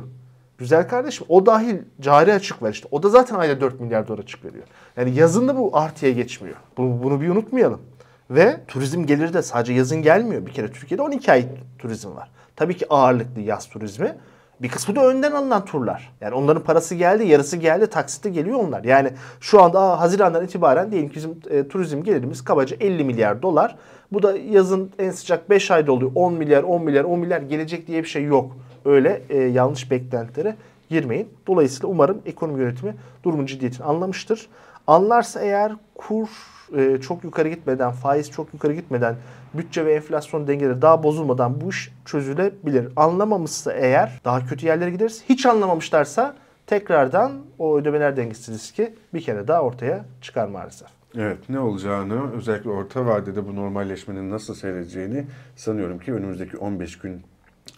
Güzel 0.58 0.88
kardeşim 0.90 1.26
o 1.30 1.46
dahil 1.46 1.78
cari 2.02 2.34
açık 2.34 2.62
var 2.62 2.72
işte. 2.72 2.88
O 2.92 3.04
da 3.04 3.10
zaten 3.10 3.36
ayda 3.36 3.62
4 3.62 3.80
milyar 3.80 4.08
dolar 4.08 4.20
açık 4.20 4.46
veriyor. 4.46 4.64
Yani 4.98 5.16
yazında 5.16 5.58
bu 5.58 5.78
artıya 5.78 6.12
geçmiyor. 6.12 6.56
Bunu, 6.78 7.04
bunu 7.04 7.22
bir 7.22 7.30
unutmayalım. 7.30 7.82
Ve 8.30 8.58
turizm 8.68 9.06
geliri 9.06 9.34
de 9.34 9.42
sadece 9.42 9.74
yazın 9.74 10.02
gelmiyor. 10.02 10.46
Bir 10.46 10.52
kere 10.52 10.72
Türkiye'de 10.72 11.02
12 11.02 11.32
ay 11.32 11.46
turizm 11.80 12.16
var. 12.16 12.32
Tabii 12.56 12.78
ki 12.78 12.86
ağırlıklı 12.90 13.42
yaz 13.42 13.70
turizmi. 13.70 14.16
Bir 14.62 14.70
kısmı 14.70 14.96
da 14.96 15.06
önden 15.08 15.32
alınan 15.32 15.66
turlar. 15.66 16.14
Yani 16.22 16.36
onların 16.36 16.64
parası 16.64 16.96
geldi, 16.96 17.28
yarısı 17.28 17.58
geldi, 17.58 17.88
taksitte 17.88 18.30
geliyor 18.30 18.60
onlar. 18.60 18.84
Yani 18.84 19.10
şu 19.40 19.62
anda 19.62 20.00
Haziran'dan 20.00 20.46
itibaren 20.46 20.92
diyelim 20.92 21.10
ki 21.10 21.16
bizim 21.16 21.36
e, 21.50 21.68
turizm 21.68 22.04
gelirimiz 22.04 22.44
kabaca 22.44 22.78
50 22.80 23.04
milyar 23.04 23.42
dolar. 23.42 23.76
Bu 24.12 24.24
da 24.24 24.38
yazın 24.38 24.92
en 25.00 25.12
sıcak 25.12 25.50
5 25.50 25.72
ayda 25.72 25.92
oluyor. 25.92 26.12
10 26.16 26.34
milyar, 26.34 26.64
10 26.64 26.84
milyar, 26.84 27.04
10 27.04 27.20
milyar 27.20 27.42
gelecek 27.42 27.88
diye 27.88 28.04
bir 28.04 28.08
şey 28.08 28.24
yok. 28.24 28.58
Öyle 28.86 29.22
e, 29.30 29.38
yanlış 29.38 29.92
beklentilere 29.92 30.56
girmeyin. 30.90 31.30
Dolayısıyla 31.48 31.90
umarım 31.90 32.22
ekonomi 32.26 32.62
yönetimi 32.62 32.96
durumun 33.24 33.46
ciddiyetini 33.46 33.86
anlamıştır. 33.86 34.48
Anlarsa 34.88 35.42
eğer 35.42 35.72
kur 35.96 36.30
e, 36.78 37.02
çok 37.02 37.24
yukarı 37.24 37.50
gitmeden, 37.50 37.92
faiz 37.92 38.32
çok 38.32 38.54
yukarı 38.54 38.74
gitmeden, 38.74 39.16
bütçe 39.54 39.86
ve 39.86 39.94
enflasyon 39.94 40.48
dengeleri 40.48 40.82
daha 40.82 41.04
bozulmadan 41.04 41.62
bu 41.62 41.70
iş 41.70 41.94
çözülebilir. 42.06 42.88
Anlamamışsa 42.96 43.74
eğer 43.74 44.22
daha 44.26 44.46
kötü 44.46 44.66
yerlere 44.66 44.92
gideriz. 44.92 45.24
Hiç 45.30 45.46
anlamamışlarsa 45.46 46.36
tekrardan 46.68 47.32
o 47.60 47.78
ödemeler 47.78 48.18
dengesi 48.18 48.52
riski 48.52 48.94
bir 49.14 49.22
kere 49.22 49.48
daha 49.48 49.62
ortaya 49.62 50.06
çıkar 50.22 50.48
maalesef. 50.48 50.88
Evet 51.16 51.38
ne 51.50 51.60
olacağını 51.60 52.34
özellikle 52.34 52.70
orta 52.70 53.06
vadede 53.06 53.48
bu 53.48 53.56
normalleşmenin 53.56 54.32
nasıl 54.32 54.54
seyredeceğini 54.54 55.26
sanıyorum 55.56 56.00
ki 56.00 56.14
önümüzdeki 56.14 56.58
15 56.58 57.00
gün 57.00 57.22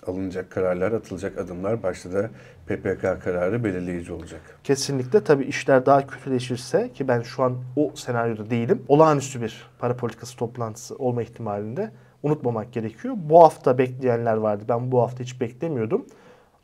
alınacak 0.07 0.51
kararlar, 0.51 0.91
atılacak 0.91 1.37
adımlar 1.37 1.83
başta 1.83 2.13
da 2.13 2.29
PPK 2.67 3.01
kararı 3.01 3.63
belirleyici 3.63 4.13
olacak. 4.13 4.41
Kesinlikle 4.63 5.23
tabii 5.23 5.43
işler 5.45 5.85
daha 5.85 6.07
kötüleşirse 6.07 6.93
ki 6.93 7.07
ben 7.07 7.21
şu 7.21 7.43
an 7.43 7.57
o 7.75 7.91
senaryoda 7.95 8.49
değilim. 8.49 8.83
Olağanüstü 8.87 9.41
bir 9.41 9.67
para 9.79 9.95
politikası 9.95 10.37
toplantısı 10.37 10.95
olma 10.95 11.21
ihtimalinde 11.21 11.91
unutmamak 12.23 12.73
gerekiyor. 12.73 13.13
Bu 13.17 13.43
hafta 13.43 13.77
bekleyenler 13.77 14.37
vardı. 14.37 14.63
Ben 14.69 14.91
bu 14.91 15.01
hafta 15.01 15.23
hiç 15.23 15.41
beklemiyordum. 15.41 16.05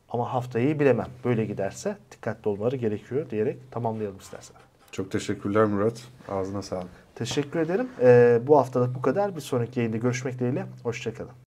Ama 0.08 0.34
haftayı 0.34 0.80
bilemem. 0.80 1.06
Böyle 1.24 1.44
giderse 1.44 1.96
dikkatli 2.12 2.48
olmaları 2.48 2.76
gerekiyor 2.76 3.30
diyerek 3.30 3.58
tamamlayalım 3.70 4.18
istersen. 4.18 4.56
Çok 4.92 5.10
teşekkürler 5.10 5.64
Murat. 5.64 6.02
Ağzına 6.28 6.62
sağlık. 6.62 6.88
Teşekkür 7.14 7.60
ederim. 7.60 7.88
Ee, 8.00 8.40
bu 8.46 8.58
haftalık 8.58 8.94
bu 8.94 9.02
kadar. 9.02 9.36
Bir 9.36 9.40
sonraki 9.40 9.80
yayında 9.80 9.96
görüşmek 9.96 10.38
dileğiyle. 10.38 10.66
Hoşçakalın. 10.82 11.45